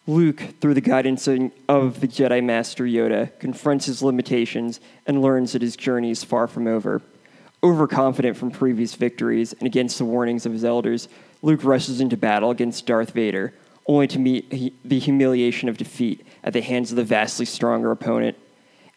Luke, 0.07 0.41
through 0.61 0.75
the 0.75 0.81
guidance 0.81 1.27
of 1.27 1.99
the 1.99 2.07
Jedi 2.07 2.43
Master 2.43 2.83
Yoda, 2.83 3.37
confronts 3.39 3.87
his 3.87 4.03
limitations 4.03 4.79
and 5.07 5.21
learns 5.21 5.53
that 5.53 5.63
his 5.63 5.75
journey 5.75 6.11
is 6.11 6.23
far 6.23 6.47
from 6.47 6.67
over. 6.67 7.01
Overconfident 7.63 8.37
from 8.37 8.51
previous 8.51 8.93
victories 8.93 9.53
and 9.53 9.65
against 9.65 9.97
the 9.97 10.05
warnings 10.05 10.45
of 10.45 10.51
his 10.51 10.63
elders, 10.63 11.07
Luke 11.41 11.63
rushes 11.63 11.99
into 12.01 12.17
battle 12.17 12.51
against 12.51 12.85
Darth 12.85 13.11
Vader, 13.11 13.53
only 13.87 14.07
to 14.07 14.19
meet 14.19 14.79
the 14.83 14.99
humiliation 14.99 15.69
of 15.69 15.77
defeat 15.77 16.25
at 16.43 16.53
the 16.53 16.61
hands 16.61 16.91
of 16.91 16.97
the 16.97 17.03
vastly 17.03 17.45
stronger 17.45 17.89
opponent. 17.89 18.37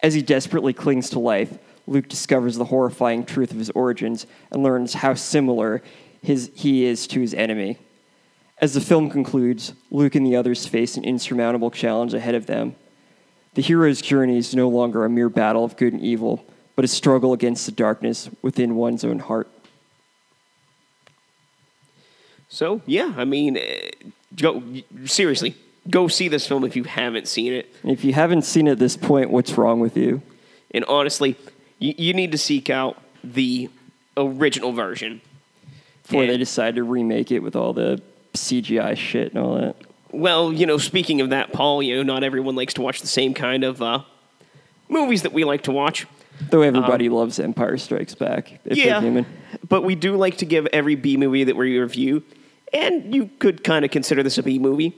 As 0.02 0.12
he 0.12 0.20
desperately 0.20 0.74
clings 0.74 1.08
to 1.10 1.18
life, 1.18 1.58
Luke 1.86 2.08
discovers 2.08 2.56
the 2.56 2.66
horrifying 2.66 3.24
truth 3.24 3.50
of 3.50 3.58
his 3.58 3.70
origins 3.70 4.26
and 4.50 4.62
learns 4.62 4.92
how 4.94 5.14
similar 5.14 5.82
his, 6.22 6.50
he 6.54 6.84
is 6.84 7.06
to 7.08 7.20
his 7.20 7.34
enemy. 7.34 7.78
As 8.60 8.74
the 8.74 8.80
film 8.80 9.08
concludes, 9.08 9.72
Luke 9.90 10.14
and 10.14 10.26
the 10.26 10.36
others 10.36 10.66
face 10.66 10.96
an 10.96 11.04
insurmountable 11.04 11.70
challenge 11.70 12.12
ahead 12.12 12.34
of 12.34 12.46
them. 12.46 12.74
The 13.54 13.62
hero's 13.62 14.00
journey 14.00 14.38
is 14.38 14.54
no 14.54 14.68
longer 14.68 15.04
a 15.04 15.10
mere 15.10 15.28
battle 15.28 15.64
of 15.64 15.76
good 15.76 15.92
and 15.92 16.02
evil, 16.02 16.44
but 16.76 16.84
a 16.84 16.88
struggle 16.88 17.32
against 17.32 17.66
the 17.66 17.72
darkness 17.72 18.30
within 18.42 18.74
one's 18.74 19.04
own 19.04 19.20
heart. 19.20 19.48
So, 22.48 22.82
yeah, 22.86 23.14
I 23.16 23.24
mean, 23.24 23.56
eh, 23.56 23.90
go 24.34 24.62
seriously, 25.04 25.54
go 25.90 26.08
see 26.08 26.28
this 26.28 26.46
film 26.46 26.64
if 26.64 26.76
you 26.76 26.84
haven't 26.84 27.28
seen 27.28 27.52
it. 27.52 27.74
If 27.84 28.04
you 28.04 28.12
haven't 28.12 28.42
seen 28.42 28.66
it 28.66 28.72
at 28.72 28.78
this 28.78 28.96
point, 28.96 29.30
what's 29.30 29.58
wrong 29.58 29.80
with 29.80 29.96
you? 29.96 30.22
And 30.70 30.84
honestly, 30.86 31.36
you, 31.78 31.94
you 31.96 32.14
need 32.14 32.32
to 32.32 32.38
seek 32.38 32.70
out 32.70 33.00
the 33.22 33.70
original 34.16 34.72
version. 34.72 35.20
Before 36.08 36.26
they 36.26 36.38
decide 36.38 36.76
to 36.76 36.84
remake 36.84 37.30
it 37.30 37.40
with 37.40 37.54
all 37.54 37.72
the 37.72 38.00
CGI 38.34 38.96
shit 38.96 39.34
and 39.34 39.44
all 39.44 39.56
that. 39.56 39.76
Well, 40.10 40.52
you 40.52 40.64
know, 40.64 40.78
speaking 40.78 41.20
of 41.20 41.30
that, 41.30 41.52
Paul, 41.52 41.82
you 41.82 41.96
know, 41.96 42.02
not 42.02 42.24
everyone 42.24 42.56
likes 42.56 42.74
to 42.74 42.82
watch 42.82 43.00
the 43.02 43.06
same 43.06 43.34
kind 43.34 43.62
of 43.62 43.82
uh, 43.82 44.02
movies 44.88 45.22
that 45.22 45.32
we 45.32 45.44
like 45.44 45.62
to 45.64 45.72
watch. 45.72 46.06
Though 46.50 46.62
everybody 46.62 47.08
loves 47.08 47.38
Empire 47.38 47.76
Strikes 47.76 48.14
Back. 48.14 48.60
If 48.64 48.76
they're 48.76 49.00
human. 49.00 49.26
but 49.68 49.82
we 49.82 49.96
do 49.96 50.16
like 50.16 50.38
to 50.38 50.46
give 50.46 50.66
every 50.72 50.94
B 50.94 51.16
movie 51.16 51.44
that 51.44 51.56
we 51.56 51.78
review, 51.78 52.22
and 52.72 53.14
you 53.14 53.28
could 53.38 53.64
kind 53.64 53.84
of 53.84 53.90
consider 53.90 54.22
this 54.22 54.38
a 54.38 54.42
B 54.42 54.58
movie. 54.58 54.96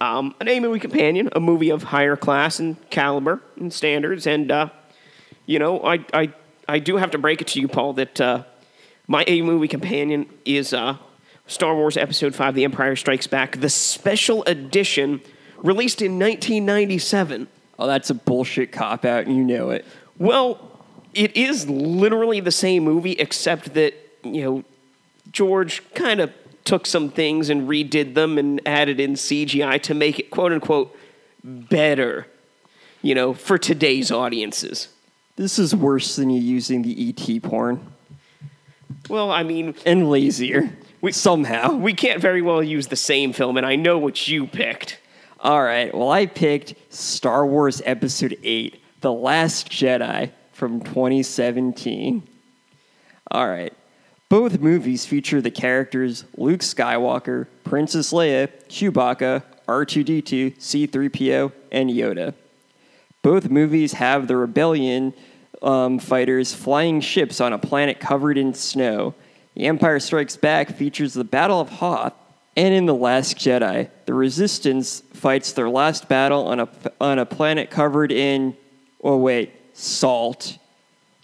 Um, 0.00 0.34
an 0.40 0.48
A 0.48 0.58
movie 0.60 0.80
companion, 0.80 1.30
a 1.32 1.40
movie 1.40 1.70
of 1.70 1.84
higher 1.84 2.16
class 2.16 2.58
and 2.58 2.76
caliber 2.90 3.40
and 3.56 3.72
standards, 3.72 4.26
and 4.26 4.50
uh, 4.50 4.68
you 5.46 5.60
know, 5.60 5.80
I, 5.82 6.04
I 6.12 6.32
I 6.68 6.78
do 6.80 6.96
have 6.96 7.12
to 7.12 7.18
break 7.18 7.40
it 7.40 7.46
to 7.48 7.60
you, 7.60 7.68
Paul, 7.68 7.92
that 7.94 8.20
uh, 8.20 8.42
my 9.06 9.24
A 9.26 9.42
movie 9.42 9.68
companion 9.68 10.26
is 10.44 10.72
uh, 10.72 10.96
Star 11.46 11.74
Wars 11.74 11.96
Episode 11.96 12.34
Five: 12.34 12.54
The 12.54 12.64
Empire 12.64 12.96
Strikes 12.96 13.26
Back, 13.26 13.60
the 13.60 13.70
special 13.70 14.42
edition 14.44 15.20
released 15.58 16.02
in 16.02 16.18
1997. 16.18 17.48
Oh, 17.78 17.86
that's 17.86 18.10
a 18.10 18.14
bullshit 18.14 18.72
cop 18.72 19.04
out, 19.04 19.26
and 19.26 19.36
you 19.36 19.44
know 19.44 19.70
it. 19.70 19.84
Well, 20.18 20.76
it 21.14 21.36
is 21.36 21.68
literally 21.68 22.40
the 22.40 22.52
same 22.52 22.84
movie, 22.84 23.12
except 23.12 23.74
that, 23.74 23.94
you 24.22 24.42
know, 24.42 24.64
George 25.30 25.82
kind 25.94 26.20
of 26.20 26.32
took 26.64 26.86
some 26.86 27.10
things 27.10 27.48
and 27.48 27.68
redid 27.68 28.14
them 28.14 28.38
and 28.38 28.60
added 28.66 29.00
in 29.00 29.14
CGI 29.14 29.80
to 29.82 29.94
make 29.94 30.18
it, 30.18 30.30
quote 30.30 30.52
unquote, 30.52 30.96
better, 31.44 32.26
you 33.02 33.14
know, 33.14 33.32
for 33.32 33.56
today's 33.56 34.10
audiences. 34.10 34.88
This 35.36 35.58
is 35.58 35.74
worse 35.76 36.16
than 36.16 36.30
you 36.30 36.40
using 36.40 36.82
the 36.82 37.08
ET 37.08 37.42
porn. 37.42 37.92
Well, 39.08 39.30
I 39.30 39.42
mean, 39.42 39.74
And 39.84 40.10
lazier. 40.10 40.70
We- 41.00 41.12
somehow. 41.12 41.76
we 41.76 41.92
can't 41.94 42.20
very 42.20 42.42
well 42.42 42.62
use 42.62 42.86
the 42.88 42.96
same 42.96 43.32
film, 43.32 43.56
and 43.56 43.66
I 43.66 43.76
know 43.76 43.98
what 43.98 44.26
you 44.28 44.46
picked. 44.46 44.98
All 45.40 45.62
right. 45.62 45.94
Well, 45.94 46.10
I 46.10 46.26
picked 46.26 46.74
Star 46.92 47.46
Wars 47.46 47.82
Episode 47.84 48.36
8, 48.42 48.80
The 49.02 49.12
Last 49.12 49.70
Jedi 49.70 50.30
from 50.52 50.80
2017. 50.80 52.22
All 53.30 53.48
right. 53.48 53.72
Both 54.28 54.58
movies 54.60 55.06
feature 55.06 55.40
the 55.40 55.50
characters 55.52 56.24
Luke 56.36 56.60
Skywalker, 56.60 57.46
Princess 57.62 58.12
Leia, 58.12 58.48
Chewbacca, 58.68 59.42
R2D2, 59.68 60.56
C3PO, 60.58 61.52
and 61.70 61.90
Yoda. 61.90 62.34
Both 63.22 63.50
movies 63.50 63.92
have 63.94 64.26
the 64.26 64.36
rebellion 64.36 65.12
um, 65.62 65.98
fighters 65.98 66.54
flying 66.54 67.00
ships 67.00 67.40
on 67.40 67.52
a 67.52 67.58
planet 67.58 68.00
covered 68.00 68.38
in 68.38 68.54
snow. 68.54 69.14
The 69.54 69.66
Empire 69.66 70.00
Strikes 70.00 70.36
Back 70.36 70.76
features 70.76 71.14
the 71.14 71.24
Battle 71.24 71.60
of 71.60 71.68
Hoth, 71.70 72.12
and 72.56 72.74
in 72.74 72.86
The 72.86 72.94
Last 72.94 73.36
Jedi, 73.36 73.88
the 74.06 74.14
Resistance 74.14 75.02
fights 75.12 75.52
their 75.52 75.68
last 75.68 76.08
battle 76.08 76.46
on 76.46 76.60
a, 76.60 76.68
on 77.00 77.18
a 77.18 77.26
planet 77.26 77.70
covered 77.70 78.12
in, 78.12 78.56
oh 79.02 79.16
wait, 79.16 79.52
salt. 79.72 80.58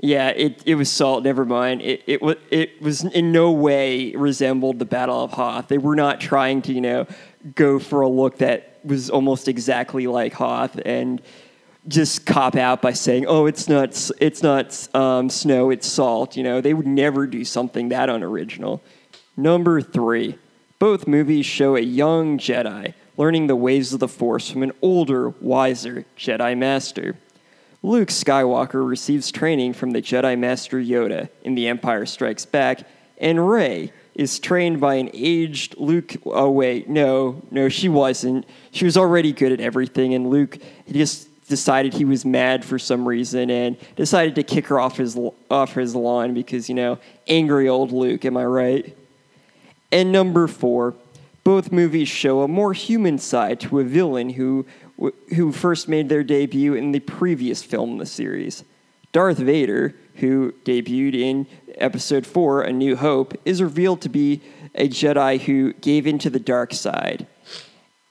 Yeah, 0.01 0.29
it, 0.29 0.63
it 0.67 0.75
was 0.75 0.91
salt. 0.91 1.23
Never 1.23 1.45
mind. 1.45 1.81
It 1.83 2.03
it 2.07 2.23
was 2.23 2.37
it 2.51 2.83
was 2.83 3.05
in 3.05 3.31
no 3.31 3.53
way 3.53 4.13
resembled 4.17 4.81
the 4.81 4.85
Battle 4.85 5.23
of 5.23 5.33
Hoth. 5.33 5.69
They 5.69 5.79
were 5.79 5.95
not 5.95 6.21
trying 6.21 6.61
to 6.63 6.73
you 6.73 6.81
know 6.81 7.07
go 7.55 7.79
for 7.79 8.01
a 8.01 8.09
look 8.09 8.39
that 8.39 8.81
was 8.85 9.11
almost 9.11 9.47
exactly 9.47 10.07
like 10.07 10.33
Hoth 10.33 10.81
and 10.85 11.23
just 11.89 12.27
cop 12.27 12.57
out 12.57 12.81
by 12.83 12.93
saying, 12.93 13.27
"Oh, 13.27 13.47
it's 13.47 13.69
not 13.69 14.11
it's 14.21 14.43
not 14.43 14.89
um, 14.95 15.29
snow, 15.29 15.71
it's 15.71 15.87
salt." 15.87 16.37
You 16.37 16.43
know, 16.43 16.61
they 16.61 16.75
would 16.75 16.87
never 16.87 17.27
do 17.27 17.45
something 17.45 17.89
that 17.89 18.09
unoriginal. 18.09 18.83
Number 19.37 19.81
three, 19.81 20.39
both 20.79 21.07
movies 21.07 21.47
show 21.47 21.77
a 21.77 21.81
young 21.81 22.39
Jedi 22.39 22.95
learning 23.17 23.47
the 23.47 23.57
ways 23.57 23.93
of 23.93 24.01
the 24.01 24.09
Force 24.09 24.51
from 24.51 24.63
an 24.63 24.73
older, 24.81 25.31
wiser 25.41 26.05
Jedi 26.17 26.57
Master. 26.57 27.17
Luke 27.83 28.09
Skywalker 28.09 28.87
receives 28.87 29.33
training 29.33 29.73
from 29.73 29.91
the 29.91 30.01
Jedi 30.01 30.39
Master 30.39 30.79
Yoda 30.79 31.29
in 31.43 31.55
The 31.55 31.69
Empire 31.69 32.07
Strikes 32.07 32.47
Back, 32.47 32.87
and 33.19 33.49
Rey 33.49 33.93
is 34.15 34.39
trained 34.39 34.81
by 34.81 34.97
an 34.97 35.11
aged 35.15 35.77
Luke. 35.79 36.15
Oh, 36.27 36.51
wait, 36.51 36.89
no, 36.89 37.43
no, 37.51 37.69
she 37.69 37.89
wasn't. 37.89 38.47
She 38.71 38.85
was 38.85 38.97
already 38.97 39.33
good 39.33 39.53
at 39.53 39.61
everything, 39.61 40.15
and 40.15 40.31
Luke 40.31 40.59
just 40.91 41.29
decided 41.53 41.93
he 41.93 42.07
was 42.07 42.25
mad 42.25 42.65
for 42.65 42.79
some 42.79 43.07
reason 43.07 43.51
and 43.51 43.77
decided 43.95 44.35
to 44.35 44.43
kick 44.43 44.69
her 44.69 44.81
off 44.81 44.97
his 44.97 45.19
off 45.51 45.75
his 45.75 45.95
lawn 45.95 46.33
because 46.33 46.67
you 46.71 46.75
know 46.75 46.99
angry 47.29 47.69
old 47.69 47.93
Luke. 47.93 48.25
Am 48.25 48.39
I 48.39 48.47
right? 48.47 48.97
And 49.93 50.11
number 50.11 50.49
four, 50.49 50.95
both 51.45 51.71
movies 51.71 52.09
show 52.09 52.41
a 52.41 52.49
more 52.49 52.73
human 52.73 53.19
side 53.19 53.61
to 53.61 53.81
a 53.81 53.85
villain 53.85 54.31
who, 54.31 54.65
who 55.37 55.53
first 55.53 55.89
made 55.89 56.09
their 56.09 56.25
debut 56.25 56.73
in 56.73 56.93
the 56.93 57.01
previous 57.01 57.63
film 57.63 57.91
in 57.91 57.99
the 57.99 58.07
series. 58.07 58.65
Darth 59.13 59.37
Vader, 59.37 59.95
who 60.17 60.53
debuted 60.65 61.15
in 61.15 61.47
Episode 61.75 62.27
4, 62.27 62.63
A 62.63 62.73
New 62.73 62.97
Hope, 62.97 63.35
is 63.45 63.61
revealed 63.61 64.01
to 64.01 64.09
be 64.09 64.41
a 64.75 64.89
Jedi 64.89 65.39
who 65.39 65.75
gave 65.75 66.07
in 66.07 66.19
to 66.21 66.31
the 66.31 66.41
dark 66.41 66.73
side. 66.73 67.27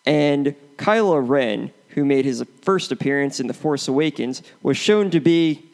And 0.05 0.53
Kylo 0.77 1.27
Ren, 1.27 1.71
who 1.93 2.05
made 2.05 2.25
his 2.25 2.43
first 2.61 2.91
appearance 2.91 3.39
in 3.39 3.47
The 3.47 3.53
Force 3.53 3.87
Awakens, 3.87 4.41
was 4.61 4.77
shown 4.77 5.09
to 5.11 5.19
be 5.19 5.67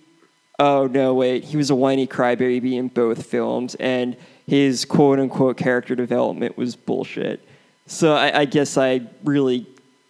oh 0.60 0.88
no 0.88 1.14
wait 1.14 1.44
he 1.44 1.56
was 1.56 1.70
a 1.70 1.76
whiny 1.76 2.08
crybaby 2.08 2.74
in 2.74 2.88
both 2.88 3.28
films 3.28 3.76
and 3.76 4.18
his 4.48 4.86
quote 4.86 5.20
unquote 5.20 5.56
character 5.56 5.94
development 5.94 6.58
was 6.58 6.76
bullshit 6.76 7.48
so 7.86 8.16
i, 8.16 8.40
I 8.40 8.46
guess 8.46 8.76
i 8.76 9.02
really 9.24 9.68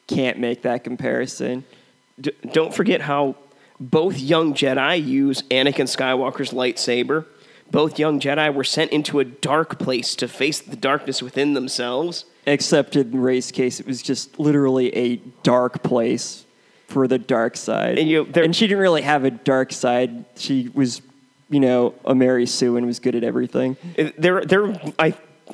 can't 0.08 0.40
make 0.40 0.62
that 0.62 0.86
comparison 0.86 1.66
D- 2.22 2.32
don't 2.54 2.74
forget 2.74 3.02
how 3.02 3.36
both 3.80 4.18
young 4.18 4.54
Jedi 4.54 5.06
use 5.06 5.44
Anakin 5.44 5.86
Skywalker's 5.86 6.52
lightsaber. 6.52 7.26
Both 7.70 8.00
young 8.00 8.20
Jedi 8.20 8.54
were 8.54 8.64
sent 8.64 8.92
into 8.92 9.20
a 9.20 9.26
dark 9.26 9.78
place 9.78 10.16
to 10.16 10.28
face 10.28 10.60
the 10.60 10.76
darkness 10.76 11.22
within 11.22 11.54
themselves. 11.54 12.26
Except 12.48 12.96
in 12.96 13.22
ray's 13.22 13.52
case 13.52 13.80
it 13.80 13.86
was 13.86 14.02
just 14.02 14.40
literally 14.40 14.96
a 14.96 15.18
dark 15.44 15.84
place 15.84 16.46
for 16.88 17.08
the 17.08 17.18
dark 17.20 17.56
side 17.58 18.00
And, 18.00 18.10
you 18.10 18.26
and 18.34 18.56
she 18.56 18.66
didn't 18.68 18.82
really 18.82 19.02
have 19.04 19.24
a 19.26 19.32
dark 19.32 19.72
side 19.74 20.26
she 20.36 20.70
was 20.74 21.02
you 21.50 21.60
know 21.60 21.94
a 22.06 22.16
mary 22.16 22.46
sue 22.46 22.78
and 22.78 22.86
was 22.86 23.00
good 23.00 23.14
at 23.16 23.24
everything 23.24 23.78
There, 24.18 24.42
there. 24.44 24.74
I'm 24.98 25.14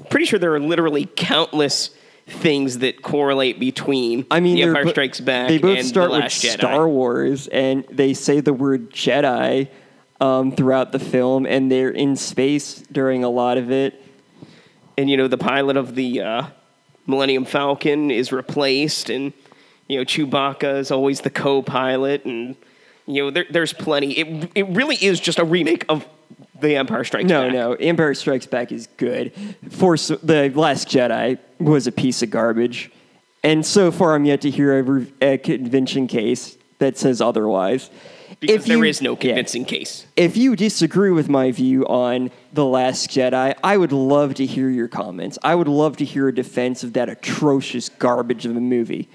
pretty 0.09 0.25
sure 0.27 0.39
there 0.39 0.53
are 0.53 0.59
literally 0.59 1.05
countless 1.15 1.89
things 2.25 2.79
that 2.79 3.01
correlate 3.01 3.59
between 3.59 4.25
I 4.31 4.39
mean, 4.39 4.55
The 4.55 4.63
Empire 4.63 4.85
bo- 4.85 4.91
Strikes 4.91 5.19
Back 5.19 5.49
They 5.49 5.57
both 5.57 5.79
and 5.79 5.87
start 5.87 6.11
The 6.11 6.17
with 6.17 6.25
Jedi. 6.31 6.51
Star 6.53 6.87
Wars, 6.87 7.47
and 7.49 7.83
they 7.91 8.13
say 8.13 8.39
the 8.39 8.53
word 8.53 8.91
Jedi 8.91 9.67
um, 10.21 10.53
throughout 10.55 10.93
the 10.93 10.99
film, 10.99 11.45
and 11.45 11.69
they're 11.69 11.89
in 11.89 12.15
space 12.15 12.75
during 12.89 13.25
a 13.25 13.29
lot 13.29 13.57
of 13.57 13.71
it. 13.71 14.01
and 14.97 15.09
you 15.09 15.17
know 15.17 15.27
the 15.27 15.37
pilot 15.37 15.75
of 15.75 15.95
the 15.95 16.21
uh, 16.21 16.43
Millennium 17.07 17.45
Falcon 17.45 18.11
is 18.11 18.31
replaced, 18.31 19.09
and 19.09 19.33
you 19.87 19.97
know 19.97 20.05
Chewbacca 20.05 20.77
is 20.79 20.91
always 20.91 21.21
the 21.21 21.29
co-pilot, 21.29 22.25
and 22.25 22.55
you 23.05 23.23
know 23.23 23.31
there, 23.31 23.45
there's 23.49 23.73
plenty. 23.73 24.11
It 24.13 24.51
it 24.55 24.67
really 24.69 24.95
is 24.95 25.19
just 25.19 25.39
a 25.39 25.43
remake 25.45 25.85
of 25.89 26.07
The 26.59 26.75
Empire 26.77 27.03
Strikes 27.03 27.27
No, 27.27 27.43
Back. 27.43 27.53
no, 27.53 27.69
no, 27.71 27.73
Empire 27.75 28.13
Strikes 28.13 28.45
Back 28.45 28.71
is 28.71 28.87
good. 28.97 29.33
Force, 29.69 30.07
the 30.07 30.49
Last 30.55 30.87
Jedi 30.87 31.37
was 31.59 31.87
a 31.87 31.91
piece 31.91 32.21
of 32.23 32.29
garbage, 32.29 32.91
and 33.43 33.65
so 33.65 33.91
far 33.91 34.15
I'm 34.15 34.25
yet 34.25 34.41
to 34.41 34.49
hear 34.49 34.79
a, 34.79 34.83
re- 34.83 35.13
a 35.21 35.37
convention 35.37 36.07
case 36.07 36.57
that 36.79 36.97
says 36.97 37.21
otherwise. 37.21 37.89
Because 38.47 38.65
there 38.65 38.77
you- 38.77 38.83
is 38.83 39.01
no 39.01 39.11
yeah. 39.13 39.17
convincing 39.17 39.65
case. 39.65 40.05
If 40.15 40.37
you 40.37 40.55
disagree 40.55 41.11
with 41.11 41.29
my 41.29 41.51
view 41.51 41.85
on 41.87 42.31
The 42.53 42.65
Last 42.65 43.09
Jedi, 43.09 43.55
I 43.63 43.77
would 43.77 43.91
love 43.91 44.35
to 44.35 44.45
hear 44.45 44.69
your 44.69 44.87
comments. 44.87 45.37
I 45.43 45.55
would 45.55 45.67
love 45.67 45.97
to 45.97 46.05
hear 46.05 46.27
a 46.27 46.35
defense 46.35 46.83
of 46.83 46.93
that 46.93 47.09
atrocious 47.09 47.89
garbage 47.89 48.45
of 48.45 48.55
a 48.55 48.61
movie. 48.61 49.09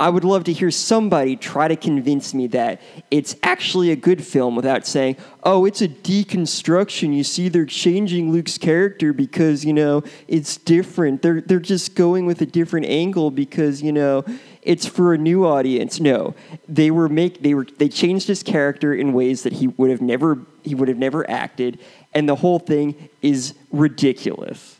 I 0.00 0.10
would 0.10 0.22
love 0.22 0.44
to 0.44 0.52
hear 0.52 0.70
somebody 0.70 1.34
try 1.34 1.66
to 1.66 1.74
convince 1.74 2.32
me 2.32 2.46
that 2.48 2.80
it's 3.10 3.34
actually 3.42 3.90
a 3.90 3.96
good 3.96 4.22
film 4.24 4.54
without 4.54 4.86
saying, 4.86 5.16
oh, 5.42 5.64
it's 5.64 5.82
a 5.82 5.88
deconstruction. 5.88 7.16
You 7.16 7.24
see, 7.24 7.48
they're 7.48 7.66
changing 7.66 8.30
Luke's 8.30 8.58
character 8.58 9.12
because, 9.12 9.64
you 9.64 9.72
know, 9.72 10.04
it's 10.28 10.56
different. 10.56 11.22
They're, 11.22 11.40
they're 11.40 11.58
just 11.58 11.96
going 11.96 12.26
with 12.26 12.40
a 12.42 12.46
different 12.46 12.86
angle 12.86 13.32
because, 13.32 13.82
you 13.82 13.90
know, 13.92 14.24
it's 14.68 14.86
for 14.86 15.14
a 15.14 15.18
new 15.18 15.46
audience. 15.46 15.98
No, 15.98 16.34
they 16.68 16.90
were 16.90 17.08
make 17.08 17.42
they 17.42 17.54
were 17.54 17.66
they 17.78 17.88
changed 17.88 18.28
his 18.28 18.42
character 18.42 18.94
in 18.94 19.14
ways 19.14 19.42
that 19.42 19.54
he 19.54 19.66
would 19.66 19.90
have 19.90 20.02
never 20.02 20.38
he 20.62 20.74
would 20.74 20.88
have 20.88 20.98
never 20.98 21.28
acted, 21.28 21.80
and 22.14 22.28
the 22.28 22.36
whole 22.36 22.58
thing 22.58 23.08
is 23.22 23.54
ridiculous. 23.72 24.78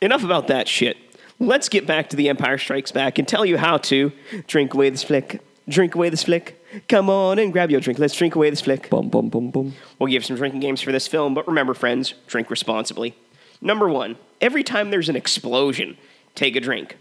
Enough 0.00 0.24
about 0.24 0.48
that 0.48 0.66
shit. 0.66 0.96
Let's 1.38 1.68
get 1.68 1.86
back 1.86 2.08
to 2.10 2.16
The 2.16 2.30
Empire 2.30 2.56
Strikes 2.56 2.92
Back 2.92 3.18
and 3.18 3.28
tell 3.28 3.44
you 3.44 3.58
how 3.58 3.76
to 3.78 4.10
drink 4.46 4.72
away 4.72 4.88
this 4.88 5.02
flick. 5.02 5.42
Drink 5.68 5.94
away 5.94 6.08
this 6.08 6.24
flick. 6.24 6.56
Come 6.88 7.10
on 7.10 7.38
and 7.38 7.52
grab 7.52 7.70
your 7.70 7.80
drink. 7.80 7.98
Let's 7.98 8.16
drink 8.16 8.34
away 8.34 8.48
this 8.48 8.62
flick. 8.62 8.88
Bum 8.88 9.10
bum 9.10 9.28
bum 9.28 9.50
bum. 9.50 9.74
We'll 9.98 10.10
give 10.10 10.24
some 10.24 10.36
drinking 10.36 10.60
games 10.60 10.80
for 10.80 10.92
this 10.92 11.06
film, 11.06 11.34
but 11.34 11.46
remember, 11.46 11.74
friends, 11.74 12.14
drink 12.26 12.48
responsibly. 12.48 13.14
Number 13.60 13.86
one, 13.86 14.16
every 14.40 14.62
time 14.62 14.90
there's 14.90 15.10
an 15.10 15.16
explosion, 15.16 15.98
take 16.34 16.56
a 16.56 16.60
drink. 16.60 16.96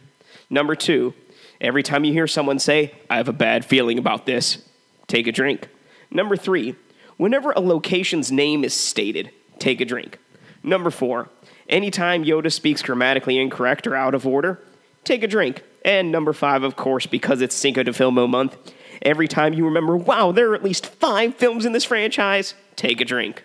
Number 0.49 0.75
two, 0.75 1.13
every 1.62 1.84
time 1.84 2.04
you 2.04 2.13
hear 2.13 2.28
someone 2.28 2.60
say, 2.60 2.93
I 3.10 3.17
have 3.17 3.28
a 3.28 3.34
bad 3.34 3.65
feeling 3.65 3.98
about 3.98 4.26
this, 4.26 4.60
take 5.08 5.28
a 5.28 5.32
drink. 5.32 5.67
Number 6.12 6.36
three, 6.36 6.76
whenever 7.17 7.52
a 7.52 7.60
location's 7.60 8.32
name 8.32 8.63
is 8.63 8.74
stated, 8.74 9.32
take 9.60 9.82
a 9.82 9.86
drink. 9.86 10.17
Number 10.63 10.89
four, 10.89 11.30
anytime 11.67 12.24
Yoda 12.24 12.52
speaks 12.52 12.82
grammatically 12.82 13.38
incorrect 13.39 13.88
or 13.88 13.95
out 13.95 14.13
of 14.13 14.26
order, 14.26 14.60
take 15.04 15.24
a 15.24 15.28
drink. 15.28 15.63
And 15.86 16.12
number 16.12 16.34
five, 16.34 16.63
of 16.63 16.76
course, 16.76 17.06
because 17.06 17.41
it's 17.41 17.56
Cinco 17.56 17.84
de 17.84 17.91
Filmo 17.91 18.28
month, 18.28 18.58
every 19.02 19.28
time 19.28 19.54
you 19.54 19.65
remember, 19.65 19.95
wow, 19.95 20.32
there 20.32 20.52
are 20.52 20.56
at 20.56 20.63
least 20.63 20.86
five 20.86 21.36
films 21.36 21.65
in 21.65 21.72
this 21.72 21.86
franchise, 21.86 22.54
take 22.76 23.00
a 23.00 23.06
drink. 23.06 23.43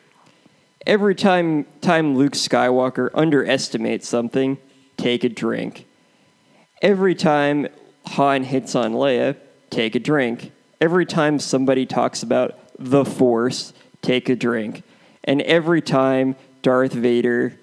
Every 0.86 1.14
time 1.14 1.66
time 1.80 2.16
Luke 2.16 2.34
Skywalker 2.34 3.10
underestimates 3.14 4.08
something, 4.08 4.58
take 4.96 5.24
a 5.24 5.28
drink. 5.28 5.86
Every 6.82 7.14
time 7.14 7.68
Han 8.06 8.44
hits 8.44 8.74
on 8.74 8.92
Leia, 8.92 9.36
take 9.70 9.94
a 9.94 9.98
drink. 9.98 10.52
Every 10.80 11.06
time 11.06 11.38
somebody 11.38 11.86
talks 11.86 12.22
about 12.22 12.58
the 12.78 13.04
Force, 13.04 13.72
take 14.02 14.28
a 14.28 14.36
drink. 14.36 14.82
And 15.24 15.40
every 15.42 15.80
time 15.80 16.36
Darth 16.62 16.92
Vader 16.92 17.58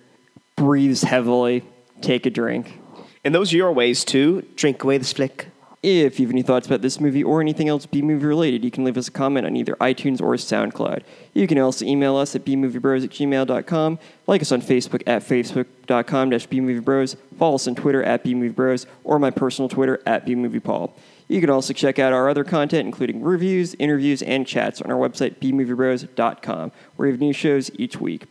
breathes 0.56 1.04
heavily, 1.04 1.64
take 2.02 2.26
a 2.26 2.30
drink. 2.30 2.80
And 3.24 3.36
those 3.36 3.54
are 3.54 3.58
your 3.58 3.72
ways 3.72 4.04
to 4.06 4.42
drink 4.56 4.84
away 4.84 4.98
the 4.98 5.06
flick. 5.06 5.51
If 5.84 6.20
you 6.20 6.28
have 6.28 6.34
any 6.34 6.44
thoughts 6.44 6.68
about 6.68 6.84
this 6.84 7.00
movie 7.00 7.24
or 7.24 7.42
anything 7.42 7.68
else 7.68 7.88
B 7.88 8.04
movie 8.04 8.28
related, 8.28 8.64
you 8.64 8.70
can 8.70 8.84
leave 8.84 8.98
us 8.98 9.08
a 9.08 9.12
comment 9.12 9.48
on 9.48 9.56
either 9.56 9.76
iTunes 9.78 10.22
or 10.22 10.36
SoundCloud. 10.36 11.02
You 11.34 11.48
can 11.48 11.58
also 11.58 11.86
email 11.86 12.18
us 12.18 12.36
at 12.36 12.46
bmoviebros 12.46 13.04
at 13.04 13.10
gmail.com, 13.10 14.00
like 14.28 14.42
us 14.42 14.52
on 14.52 14.62
Facebook 14.62 15.02
at 15.08 15.24
facebook.com 15.24 16.30
dash 16.30 16.48
bmoviebros, 16.48 17.16
follow 17.40 17.56
us 17.56 17.68
on 17.68 17.74
Twitter 17.74 18.04
at 18.04 18.24
bmoviebros, 18.24 18.86
or 19.04 19.18
my 19.18 19.32
personal 19.32 19.68
Twitter 19.70 20.00
at 20.06 20.24
bmoviepaul. 20.24 20.92
You 21.28 21.42
can 21.42 21.50
also 21.50 21.74
check 21.74 21.98
out 21.98 22.14
our 22.14 22.30
other 22.30 22.44
content, 22.44 22.86
including 22.86 23.24
reviews, 23.24 23.74
interviews, 23.76 24.22
and 24.22 24.46
chats 24.46 24.84
on 24.84 24.92
our 24.92 24.98
website, 24.98 25.38
bmoviebros.com, 25.40 26.72
where 26.96 27.08
we 27.08 27.12
have 27.12 27.20
new 27.20 27.34
shows 27.34 27.72
each 27.80 28.00
week. 28.00 28.26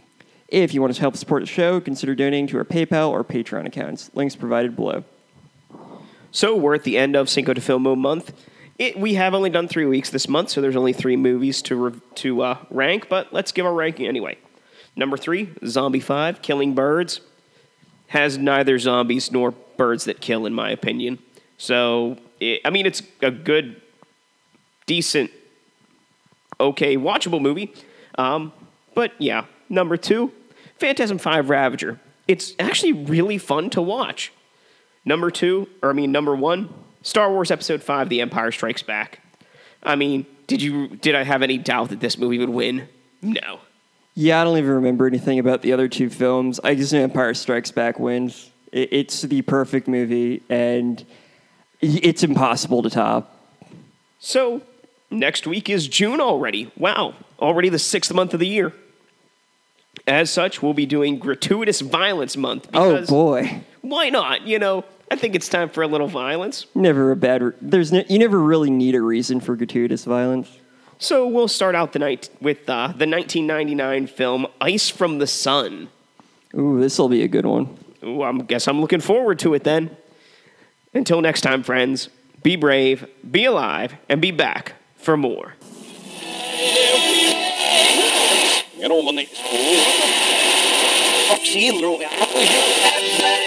If 0.47 0.73
you 0.73 0.81
want 0.81 0.95
to 0.95 1.01
help 1.01 1.17
support 1.17 1.43
the 1.43 1.47
show, 1.47 1.81
consider 1.81 2.15
donating 2.15 2.47
to 2.49 2.59
our 2.59 2.65
PayPal 2.65 3.11
or 3.11 3.25
Patreon 3.25 3.67
accounts. 3.67 4.11
Links 4.15 4.37
provided 4.37 4.77
below. 4.77 5.03
So 6.33 6.57
we're 6.57 6.75
at 6.75 6.85
the 6.85 6.97
end 6.97 7.17
of 7.17 7.29
Cinco 7.29 7.53
de 7.55 7.61
Filmo 7.61 7.97
month. 7.97 8.33
It, 8.79 8.99
we 8.99 9.15
have 9.15 9.35
only 9.35 9.51
done 9.51 9.69
three 9.69 9.85
weeks 9.85 10.11
this 10.11 10.29
month, 10.29 10.51
so 10.51 10.61
there's 10.61 10.77
only 10.77 10.93
three 10.93 11.17
movies 11.17 11.61
to 11.63 11.77
re- 11.77 12.01
to 12.17 12.43
uh, 12.43 12.59
rank. 12.71 13.09
But 13.09 13.33
let's 13.33 13.53
give 13.53 13.67
our 13.67 13.75
ranking 13.75 14.07
anyway. 14.07 14.39
Number 14.97 15.17
three, 15.17 15.51
Zombie 15.67 16.01
Five, 16.01 16.41
Killing 16.41 16.75
Birds, 16.75 17.21
has 18.09 18.39
neither 18.39 18.79
zombies 18.79 19.31
nor 19.31 19.53
birds 19.77 20.05
that 20.05 20.21
kill, 20.21 20.47
in 20.47 20.55
my 20.55 20.71
opinion. 20.71 21.19
So 21.59 22.17
it, 22.41 22.61
I 22.65 22.71
mean, 22.71 22.87
it's 22.87 23.03
a 23.23 23.31
good, 23.31 23.83
decent, 24.87 25.31
okay, 26.59 26.97
watchable 26.97 27.41
movie. 27.41 27.73
Um, 28.17 28.53
But 28.95 29.13
yeah, 29.19 29.45
number 29.69 29.97
two, 29.97 30.33
Phantasm 30.79 31.19
5 31.19 31.49
Ravager. 31.51 32.01
It's 32.27 32.55
actually 32.59 32.93
really 32.93 33.39
fun 33.39 33.71
to 33.71 33.83
watch. 33.83 34.33
Number 35.05 35.31
two, 35.31 35.69
or 35.83 35.91
I 35.91 35.93
mean 35.93 36.13
number 36.13 36.35
one, 36.35 36.73
Star 37.03 37.31
Wars 37.31 37.51
Episode 37.51 37.83
5 37.83 38.09
The 38.09 38.21
Empire 38.21 38.53
Strikes 38.53 38.83
Back. 38.83 39.21
I 39.83 39.97
mean, 39.97 40.27
did 40.47 40.61
you 40.61 40.89
did 40.89 41.15
I 41.15 41.25
have 41.25 41.43
any 41.43 41.59
doubt 41.59 41.89
that 41.91 42.01
this 42.01 42.19
movie 42.19 42.39
would 42.39 42.51
win? 42.51 42.89
No. 43.23 43.61
Yeah, 44.15 44.41
I 44.41 44.45
don't 44.45 44.59
even 44.59 44.71
remember 44.73 45.07
anything 45.07 45.39
about 45.39 45.63
the 45.63 45.73
other 45.73 45.89
two 45.89 46.11
films. 46.11 46.61
I 46.63 46.75
just 46.75 46.93
know 46.93 47.01
Empire 47.01 47.33
Strikes 47.33 47.71
Back 47.71 47.99
wins. 47.99 48.51
It's 48.73 49.23
the 49.23 49.43
perfect 49.43 49.89
movie, 49.89 50.43
and 50.49 51.05
it's 51.81 52.23
impossible 52.23 52.83
to 52.83 52.91
top. 52.91 53.37
So, 54.19 54.63
next 55.11 55.47
week 55.47 55.69
is 55.71 55.89
June 55.89 56.21
already. 56.21 56.71
Wow, 56.77 57.15
already 57.39 57.69
the 57.69 57.79
sixth 57.79 58.13
month 58.13 58.35
of 58.35 58.41
the 58.41 58.47
year. 58.47 58.73
As 60.11 60.29
such, 60.29 60.61
we'll 60.61 60.75
be 60.75 60.87
doing 60.87 61.21
Gratuitous 61.21 61.81
Violence 61.81 62.37
Month. 62.37 62.69
Oh 62.75 63.07
boy, 63.07 63.63
Why 63.81 64.11
not? 64.11 64.45
You 64.45 64.59
know, 64.59 64.85
I 65.09 65.15
think 65.15 65.37
it's 65.37 65.49
time 65.49 65.69
for 65.69 65.83
a 65.83 65.87
little 65.87 66.09
violence. 66.09 66.67
never 66.75 67.13
a 67.13 67.17
bad. 67.17 67.43
Re- 67.43 67.53
there's 67.63 67.93
no, 67.93 68.03
you 68.09 68.19
never 68.19 68.41
really 68.41 68.71
need 68.71 68.97
a 68.97 69.01
reason 69.01 69.39
for 69.39 69.55
gratuitous 69.55 70.05
violence. 70.05 70.51
So 70.99 71.29
we'll 71.29 71.47
start 71.47 71.77
out 71.77 71.93
the 71.93 72.01
night 72.01 72.29
with 72.41 72.69
uh, 72.69 72.89
the 72.89 73.07
1999 73.07 74.09
film 74.09 74.49
Ice 74.61 74.89
from 74.91 75.19
the 75.19 75.29
Sun. 75.29 75.89
Ooh, 76.57 76.81
this 76.81 76.99
will 76.99 77.09
be 77.09 77.23
a 77.23 77.29
good 77.29 77.47
one. 77.47 77.79
Ooh, 78.03 78.23
I 78.23 78.33
guess 78.33 78.67
I'm 78.67 78.81
looking 78.81 79.01
forward 79.01 79.39
to 79.39 79.55
it 79.55 79.63
then. 79.63 79.97
Until 80.93 81.21
next 81.21 81.43
time, 81.43 81.63
friends, 81.63 82.09
be 82.43 82.57
brave, 82.57 83.07
be 83.31 83.45
alive, 83.45 83.95
and 84.09 84.21
be 84.21 84.33
back 84.33 84.73
for 84.97 85.17
more. 85.17 85.55
råne 88.89 89.27
Vaksiner 91.31 91.87
og 91.87 93.40